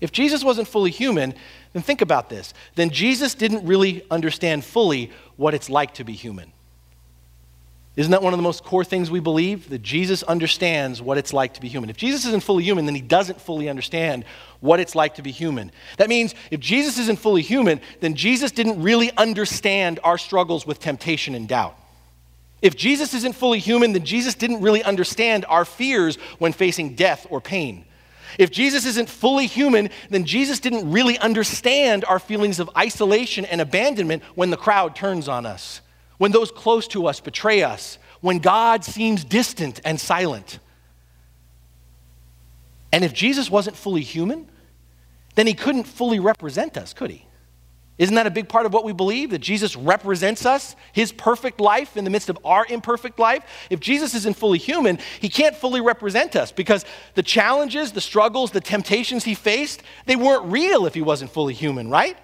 [0.00, 1.34] If Jesus wasn't fully human,
[1.72, 2.52] then think about this.
[2.74, 6.52] Then Jesus didn't really understand fully what it's like to be human.
[7.96, 9.70] Isn't that one of the most core things we believe?
[9.70, 11.88] That Jesus understands what it's like to be human.
[11.88, 14.26] If Jesus isn't fully human, then he doesn't fully understand
[14.60, 15.72] what it's like to be human.
[15.96, 20.78] That means if Jesus isn't fully human, then Jesus didn't really understand our struggles with
[20.78, 21.78] temptation and doubt.
[22.62, 27.26] If Jesus isn't fully human, then Jesus didn't really understand our fears when facing death
[27.30, 27.84] or pain.
[28.38, 33.60] If Jesus isn't fully human, then Jesus didn't really understand our feelings of isolation and
[33.60, 35.80] abandonment when the crowd turns on us,
[36.18, 40.58] when those close to us betray us, when God seems distant and silent.
[42.92, 44.48] And if Jesus wasn't fully human,
[45.34, 47.25] then he couldn't fully represent us, could he?
[47.98, 49.30] Isn't that a big part of what we believe?
[49.30, 53.42] That Jesus represents us, his perfect life in the midst of our imperfect life?
[53.70, 56.84] If Jesus isn't fully human, he can't fully represent us because
[57.14, 61.54] the challenges, the struggles, the temptations he faced, they weren't real if he wasn't fully
[61.54, 62.18] human, right?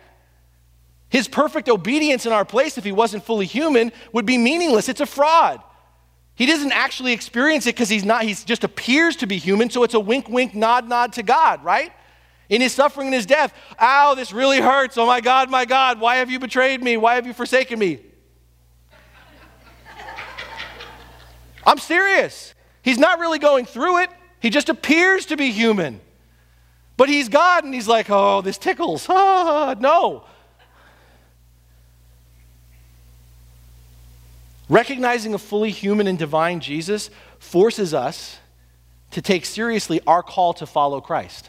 [1.09, 4.91] His perfect obedience in our place, if he wasn't fully human, would be meaningless.
[4.91, 5.63] It's a fraud.
[6.35, 9.85] He doesn't actually experience it because he's not, he just appears to be human, so
[9.85, 11.93] it's a wink, wink, nod, nod to God, right?
[12.53, 13.55] In his suffering and his death.
[13.81, 14.99] Ow, this really hurts.
[14.99, 16.99] Oh my God, my God, why have you betrayed me?
[16.99, 17.99] Why have you forsaken me?
[21.67, 22.55] I'm serious.
[22.83, 26.01] He's not really going through it, he just appears to be human.
[26.99, 29.07] But he's God, and he's like, oh, this tickles.
[29.09, 30.25] Ah, no.
[34.69, 38.39] Recognizing a fully human and divine Jesus forces us
[39.13, 41.49] to take seriously our call to follow Christ.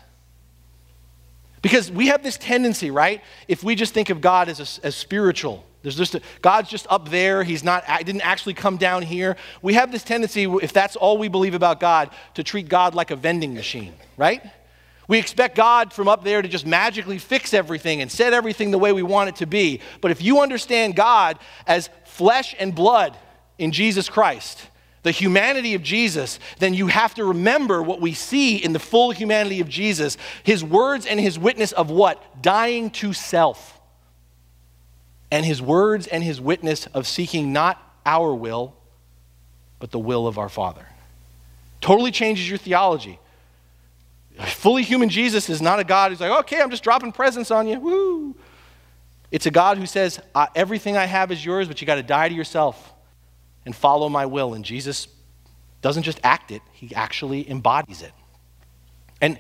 [1.64, 3.22] Because we have this tendency, right?
[3.47, 6.86] If we just think of God as, a, as spiritual, there's just a, God's just
[6.89, 7.41] up there.
[7.41, 9.38] He's not, didn't actually come down here.
[9.61, 13.11] We have this tendency, if that's all we believe about God, to treat God like
[13.11, 14.43] a vending machine, right?
[15.07, 18.78] We expect God from up there to just magically fix everything and set everything the
[18.78, 19.80] way we want it to be.
[20.01, 23.18] But if you understand God as flesh and blood
[23.57, 24.68] in Jesus Christ,
[25.04, 29.12] the humanity of Jesus, then you have to remember what we see in the full
[29.12, 32.41] humanity of Jesus his words and his witness of what?
[32.41, 33.80] Dying to self.
[35.30, 38.76] And his words and his witness of seeking not our will,
[39.80, 40.86] but the will of our Father.
[41.82, 43.20] Totally changes your theology.
[44.39, 47.68] Fully human Jesus is not a God who's like, okay, I'm just dropping presents on
[47.68, 47.80] you.
[47.80, 48.36] Woo.
[49.32, 52.04] It's a God who says, uh, everything I have is yours, but you got to
[52.04, 52.92] die to yourself
[53.66, 54.53] and follow my will.
[54.53, 55.07] And Jesus
[55.82, 58.11] doesn't just act it, he actually embodies it.
[59.22, 59.38] And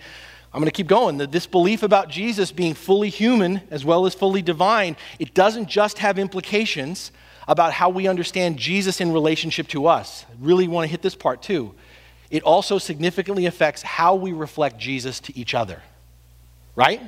[0.53, 1.17] I'm going to keep going.
[1.17, 5.97] This belief about Jesus being fully human as well as fully divine, it doesn't just
[5.97, 7.11] have implications
[7.47, 10.25] about how we understand Jesus in relationship to us.
[10.29, 11.73] I really want to hit this part too.
[12.29, 15.81] It also significantly affects how we reflect Jesus to each other.
[16.75, 17.01] Right?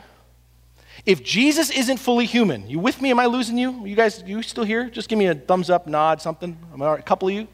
[1.05, 3.11] If Jesus isn't fully human, you with me?
[3.11, 3.85] Am I losing you?
[3.85, 4.89] You guys, you still here?
[4.89, 6.57] Just give me a thumbs up, nod, something.
[6.73, 6.81] Am?
[6.81, 7.47] A couple of you?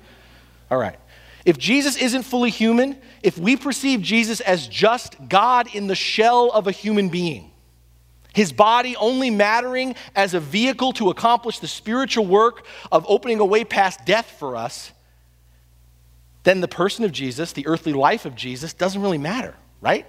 [0.69, 0.97] All right.
[1.43, 6.51] If Jesus isn't fully human, if we perceive Jesus as just God in the shell
[6.51, 7.51] of a human being,
[8.33, 13.45] his body only mattering as a vehicle to accomplish the spiritual work of opening a
[13.45, 14.91] way past death for us,
[16.43, 20.05] then the person of Jesus, the earthly life of Jesus, doesn't really matter, right?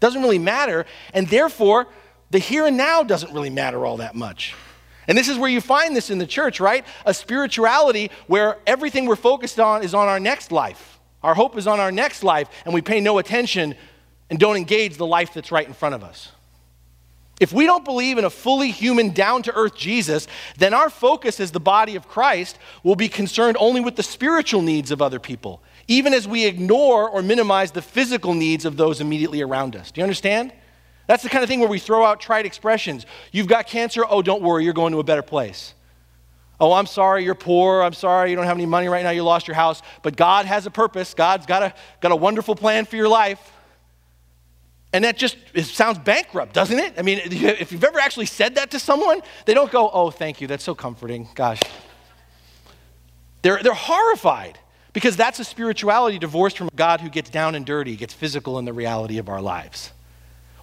[0.00, 0.86] Doesn't really matter.
[1.12, 1.88] And therefore,
[2.34, 4.56] the here and now doesn't really matter all that much.
[5.06, 6.84] And this is where you find this in the church, right?
[7.06, 10.98] A spirituality where everything we're focused on is on our next life.
[11.22, 13.76] Our hope is on our next life, and we pay no attention
[14.30, 16.32] and don't engage the life that's right in front of us.
[17.38, 20.26] If we don't believe in a fully human, down to earth Jesus,
[20.58, 24.60] then our focus as the body of Christ will be concerned only with the spiritual
[24.60, 29.00] needs of other people, even as we ignore or minimize the physical needs of those
[29.00, 29.92] immediately around us.
[29.92, 30.52] Do you understand?
[31.06, 33.04] That's the kind of thing where we throw out trite expressions.
[33.32, 35.74] You've got cancer, oh, don't worry, you're going to a better place.
[36.60, 37.82] Oh, I'm sorry, you're poor.
[37.82, 39.82] I'm sorry, you don't have any money right now, you lost your house.
[40.02, 41.12] But God has a purpose.
[41.12, 43.52] God's got a, got a wonderful plan for your life.
[44.92, 46.94] And that just sounds bankrupt, doesn't it?
[46.96, 50.40] I mean, if you've ever actually said that to someone, they don't go, oh, thank
[50.40, 51.28] you, that's so comforting.
[51.34, 51.60] Gosh.
[53.42, 54.58] They're, they're horrified
[54.92, 58.64] because that's a spirituality divorced from God who gets down and dirty, gets physical in
[58.64, 59.90] the reality of our lives.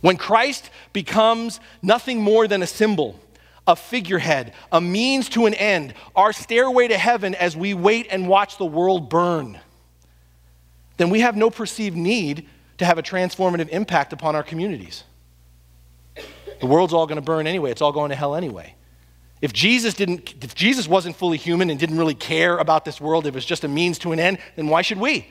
[0.01, 3.19] When Christ becomes nothing more than a symbol,
[3.67, 8.27] a figurehead, a means to an end, our stairway to heaven as we wait and
[8.27, 9.59] watch the world burn,
[10.97, 12.47] then we have no perceived need
[12.79, 15.03] to have a transformative impact upon our communities.
[16.59, 18.75] The world's all going to burn anyway, it's all going to hell anyway.
[19.41, 23.25] If Jesus, didn't, if Jesus wasn't fully human and didn't really care about this world,
[23.25, 25.27] if it was just a means to an end, then why should we?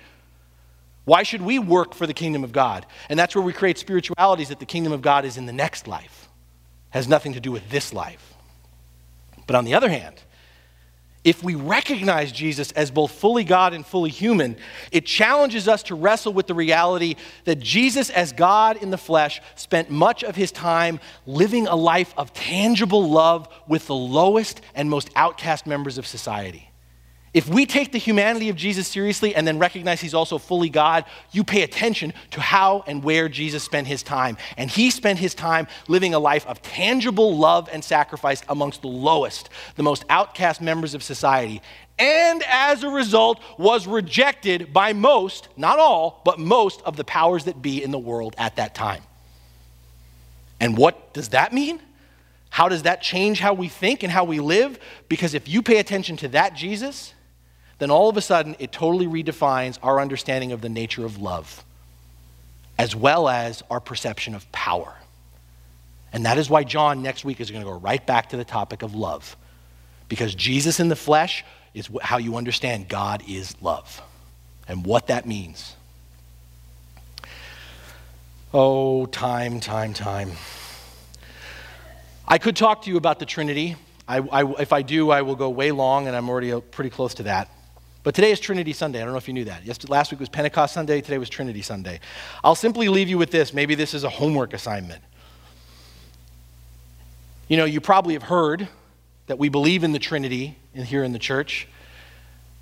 [1.05, 2.87] Why should we work for the kingdom of God?
[3.09, 5.89] And that's where we create spiritualities that the kingdom of God is in the next
[5.89, 6.29] life.
[6.91, 8.35] Has nothing to do with this life.
[9.47, 10.21] But on the other hand,
[11.23, 14.57] if we recognize Jesus as both fully God and fully human,
[14.91, 19.43] it challenges us to wrestle with the reality that Jesus, as God in the flesh,
[19.55, 24.89] spent much of his time living a life of tangible love with the lowest and
[24.89, 26.70] most outcast members of society.
[27.33, 31.05] If we take the humanity of Jesus seriously and then recognize he's also fully God,
[31.31, 34.37] you pay attention to how and where Jesus spent his time.
[34.57, 38.89] And he spent his time living a life of tangible love and sacrifice amongst the
[38.89, 41.63] lowest, the most outcast members of society.
[42.01, 47.45] And as a result, was rejected by most, not all, but most of the powers
[47.45, 49.03] that be in the world at that time.
[50.59, 51.81] And what does that mean?
[52.49, 54.81] How does that change how we think and how we live?
[55.09, 57.15] Because if you pay attention to that Jesus,
[57.81, 61.65] then all of a sudden it totally redefines our understanding of the nature of love,
[62.79, 64.95] as well as our perception of power.
[66.13, 68.45] And that is why John next week is going to go right back to the
[68.45, 69.37] topic of love.
[70.09, 74.03] Because Jesus in the flesh is how you understand God is love
[74.69, 75.77] and what that means.
[78.53, 80.33] Oh, time, time, time.
[82.27, 83.77] I could talk to you about the Trinity.
[84.07, 86.91] I, I, if I do, I will go way long, and I'm already uh, pretty
[86.91, 87.49] close to that.
[88.03, 89.01] But today is Trinity Sunday.
[89.01, 89.65] I don't know if you knew that.
[89.65, 91.03] Yesterday, last week was Pentecost Sunday.
[91.03, 92.01] Today was Trinity Sunday.
[92.43, 93.53] I'll simply leave you with this.
[93.53, 95.03] Maybe this is a homework assignment.
[97.49, 98.69] You know, you probably have heard
[99.27, 101.69] that we believe in the Trinity in, here in the church.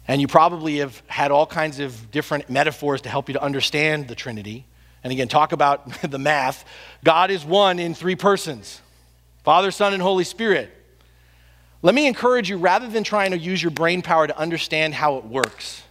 [0.09, 4.09] And you probably have had all kinds of different metaphors to help you to understand
[4.09, 4.65] the Trinity.
[5.05, 6.65] And again, talk about the math.
[7.05, 8.81] God is one in three persons
[9.45, 10.78] Father, Son, and Holy Spirit.
[11.81, 15.19] Let me encourage you rather than trying to use your brain power to understand how
[15.19, 15.83] it works,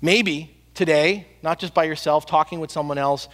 [0.00, 3.28] maybe today, not just by yourself, talking with someone else,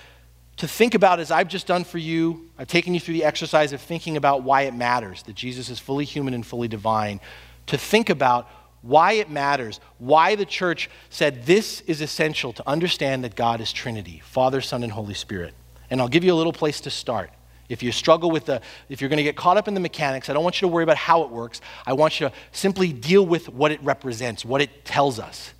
[0.56, 2.48] to think about as I've just done for you.
[2.58, 5.78] I've taken you through the exercise of thinking about why it matters that Jesus is
[5.78, 7.20] fully human and fully divine.
[7.66, 8.48] To think about
[8.80, 13.72] why it matters, why the church said this is essential to understand that God is
[13.72, 15.54] Trinity Father, Son, and Holy Spirit.
[15.90, 17.30] And I'll give you a little place to start.
[17.68, 20.28] If you struggle with the, if you're going to get caught up in the mechanics,
[20.28, 21.60] I don't want you to worry about how it works.
[21.86, 25.52] I want you to simply deal with what it represents, what it tells us.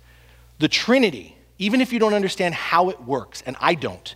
[0.59, 4.15] The Trinity, even if you don't understand how it works, and I don't,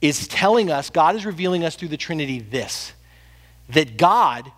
[0.00, 2.92] is telling us, God is revealing us through the Trinity this
[3.68, 4.50] that God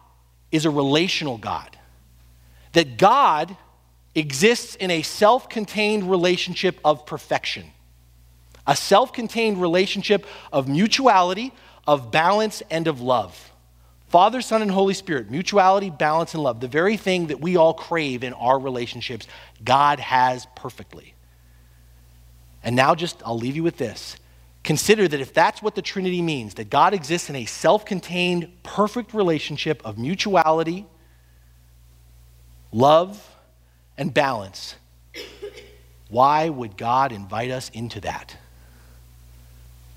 [0.51, 1.77] is a relational God.
[2.73, 3.57] That God
[4.15, 7.67] exists in a self contained relationship of perfection,
[8.67, 11.53] a self contained relationship of mutuality,
[11.87, 13.53] of balance, and of love.
[14.09, 17.75] Father, Son, and Holy Spirit, mutuality, balance, and love, the very thing that we all
[17.75, 19.27] crave in our relationships,
[19.65, 21.15] God has perfectly.
[22.63, 24.17] And now, just I'll leave you with this
[24.65, 28.51] Consider that if that's what the Trinity means, that God exists in a self contained,
[28.63, 30.87] perfect relationship of mutuality,
[32.73, 33.31] love,
[33.99, 34.77] and balance,
[36.09, 38.37] why would God invite us into that?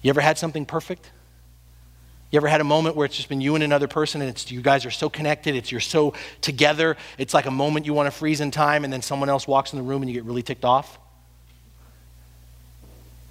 [0.02, 1.12] You ever had something perfect?
[2.30, 4.52] You ever had a moment where it's just been you and another person and it's
[4.52, 8.08] you guys are so connected, it's you're so together, it's like a moment you want
[8.08, 10.26] to freeze in time and then someone else walks in the room and you get
[10.26, 11.00] really ticked off?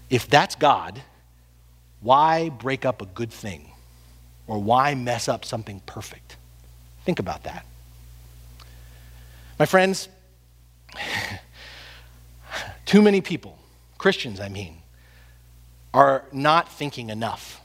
[0.09, 1.03] If that's God,
[2.01, 3.73] why break up a good thing?
[4.47, 6.37] Or why mess up something perfect?
[7.05, 7.67] Think about that.
[9.59, 10.09] My friends,
[12.87, 13.59] too many people,
[13.99, 14.79] Christians, I mean,
[15.93, 17.61] are not thinking enough.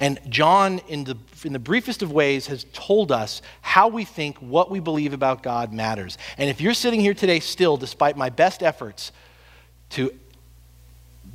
[0.00, 4.36] And John, in the, in the briefest of ways, has told us how we think,
[4.38, 6.18] what we believe about God matters.
[6.36, 9.12] And if you're sitting here today still, despite my best efforts
[9.90, 10.12] to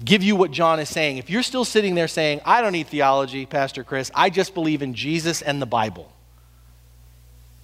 [0.03, 2.87] give you what John is saying, if you're still sitting there saying, I don't need
[2.87, 6.11] theology, Pastor Chris, I just believe in Jesus and the Bible,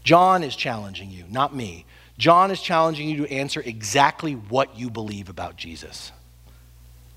[0.04, 1.86] John is challenging you, not me.
[2.18, 6.14] John is challenging you to answer exactly what you believe about Jesus,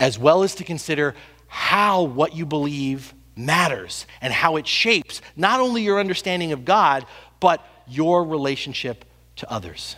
[0.01, 1.15] as well as to consider
[1.47, 7.05] how what you believe matters and how it shapes not only your understanding of God,
[7.39, 9.05] but your relationship
[9.37, 9.95] to others.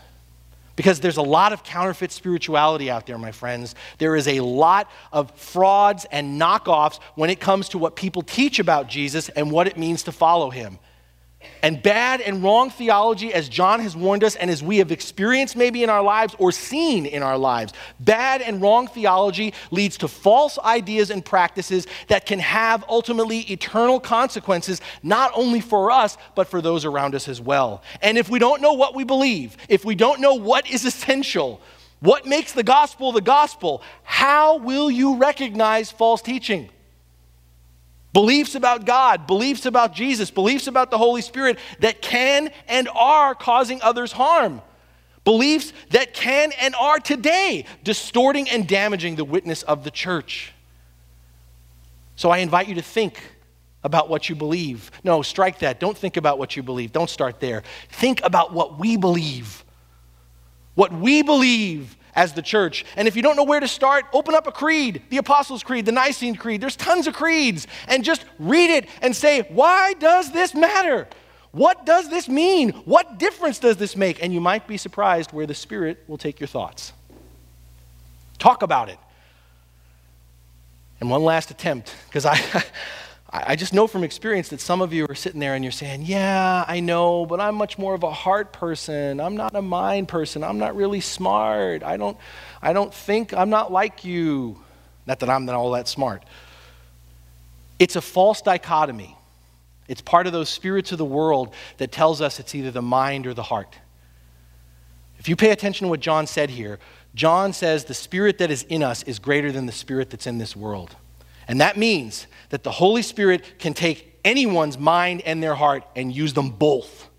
[0.75, 3.75] Because there's a lot of counterfeit spirituality out there, my friends.
[3.97, 8.57] There is a lot of frauds and knockoffs when it comes to what people teach
[8.57, 10.79] about Jesus and what it means to follow him.
[11.63, 15.55] And bad and wrong theology, as John has warned us, and as we have experienced
[15.55, 20.07] maybe in our lives or seen in our lives, bad and wrong theology leads to
[20.07, 26.47] false ideas and practices that can have ultimately eternal consequences, not only for us, but
[26.47, 27.83] for those around us as well.
[28.01, 31.61] And if we don't know what we believe, if we don't know what is essential,
[31.99, 36.69] what makes the gospel the gospel, how will you recognize false teaching?
[38.13, 43.33] Beliefs about God, beliefs about Jesus, beliefs about the Holy Spirit that can and are
[43.33, 44.61] causing others harm.
[45.23, 50.51] Beliefs that can and are today distorting and damaging the witness of the church.
[52.15, 53.21] So I invite you to think
[53.83, 54.91] about what you believe.
[55.03, 55.79] No, strike that.
[55.79, 56.91] Don't think about what you believe.
[56.91, 57.63] Don't start there.
[57.89, 59.63] Think about what we believe.
[60.75, 62.85] What we believe as the church.
[62.95, 65.85] And if you don't know where to start, open up a creed, the Apostles' Creed,
[65.85, 66.61] the Nicene Creed.
[66.61, 67.67] There's tons of creeds.
[67.87, 71.07] And just read it and say, why does this matter?
[71.51, 72.71] What does this mean?
[72.85, 74.23] What difference does this make?
[74.23, 76.93] And you might be surprised where the Spirit will take your thoughts.
[78.39, 78.97] Talk about it.
[80.99, 82.37] And one last attempt, because I,
[83.33, 86.01] I just know from experience that some of you are sitting there and you're saying,
[86.03, 89.21] Yeah, I know, but I'm much more of a heart person.
[89.21, 90.43] I'm not a mind person.
[90.43, 91.81] I'm not really smart.
[91.81, 92.17] I don't,
[92.61, 94.61] I don't think I'm not like you.
[95.07, 96.23] Not that I'm not all that smart.
[97.79, 99.15] It's a false dichotomy.
[99.87, 103.27] It's part of those spirits of the world that tells us it's either the mind
[103.27, 103.77] or the heart.
[105.19, 106.79] If you pay attention to what John said here,
[107.15, 110.37] John says the spirit that is in us is greater than the spirit that's in
[110.37, 110.95] this world.
[111.51, 116.15] And that means that the Holy Spirit can take anyone's mind and their heart and
[116.15, 117.09] use them both.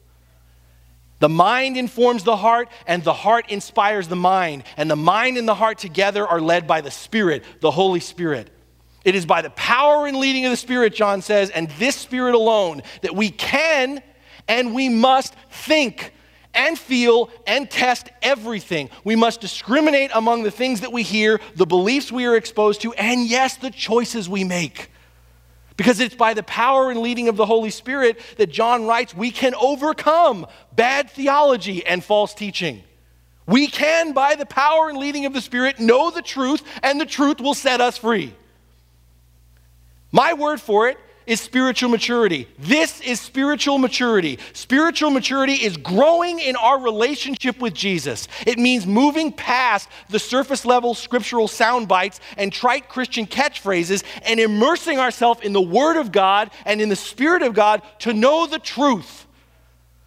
[1.19, 4.65] The mind informs the heart, and the heart inspires the mind.
[4.79, 8.49] And the mind and the heart together are led by the Spirit, the Holy Spirit.
[9.05, 12.35] It is by the power and leading of the Spirit, John says, and this Spirit
[12.35, 14.03] alone, that we can
[14.49, 16.15] and we must think
[16.55, 18.91] and feel and test everything.
[19.05, 22.93] We must discriminate among the things that we hear, the beliefs we are exposed to,
[22.95, 24.91] and yes, the choices we make.
[25.77, 29.31] Because it's by the power and leading of the Holy Spirit that John writes, we
[29.31, 32.83] can overcome bad theology and false teaching.
[33.47, 37.07] We can, by the power and leading of the Spirit, know the truth, and the
[37.07, 38.35] truth will set us free.
[40.13, 42.49] My word for it is spiritual maturity.
[42.59, 44.39] This is spiritual maturity.
[44.53, 48.29] Spiritual maturity is growing in our relationship with Jesus.
[48.47, 54.41] It means moving past the surface level scriptural sound bites and trite Christian catchphrases and
[54.41, 58.47] immersing ourselves in the Word of God and in the Spirit of God to know
[58.47, 59.27] the truth.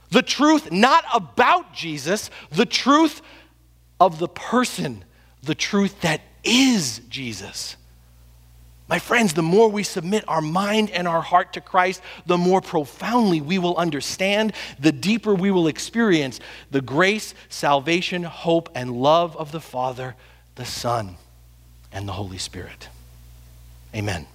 [0.09, 3.21] The truth not about Jesus, the truth
[3.99, 5.03] of the person,
[5.41, 7.75] the truth that is Jesus.
[8.87, 12.61] My friends, the more we submit our mind and our heart to Christ, the more
[12.61, 19.35] profoundly we will understand, the deeper we will experience the grace, salvation, hope, and love
[19.37, 20.15] of the Father,
[20.53, 21.17] the Son,
[21.91, 22.89] and the Holy Spirit.
[23.95, 24.27] Amen.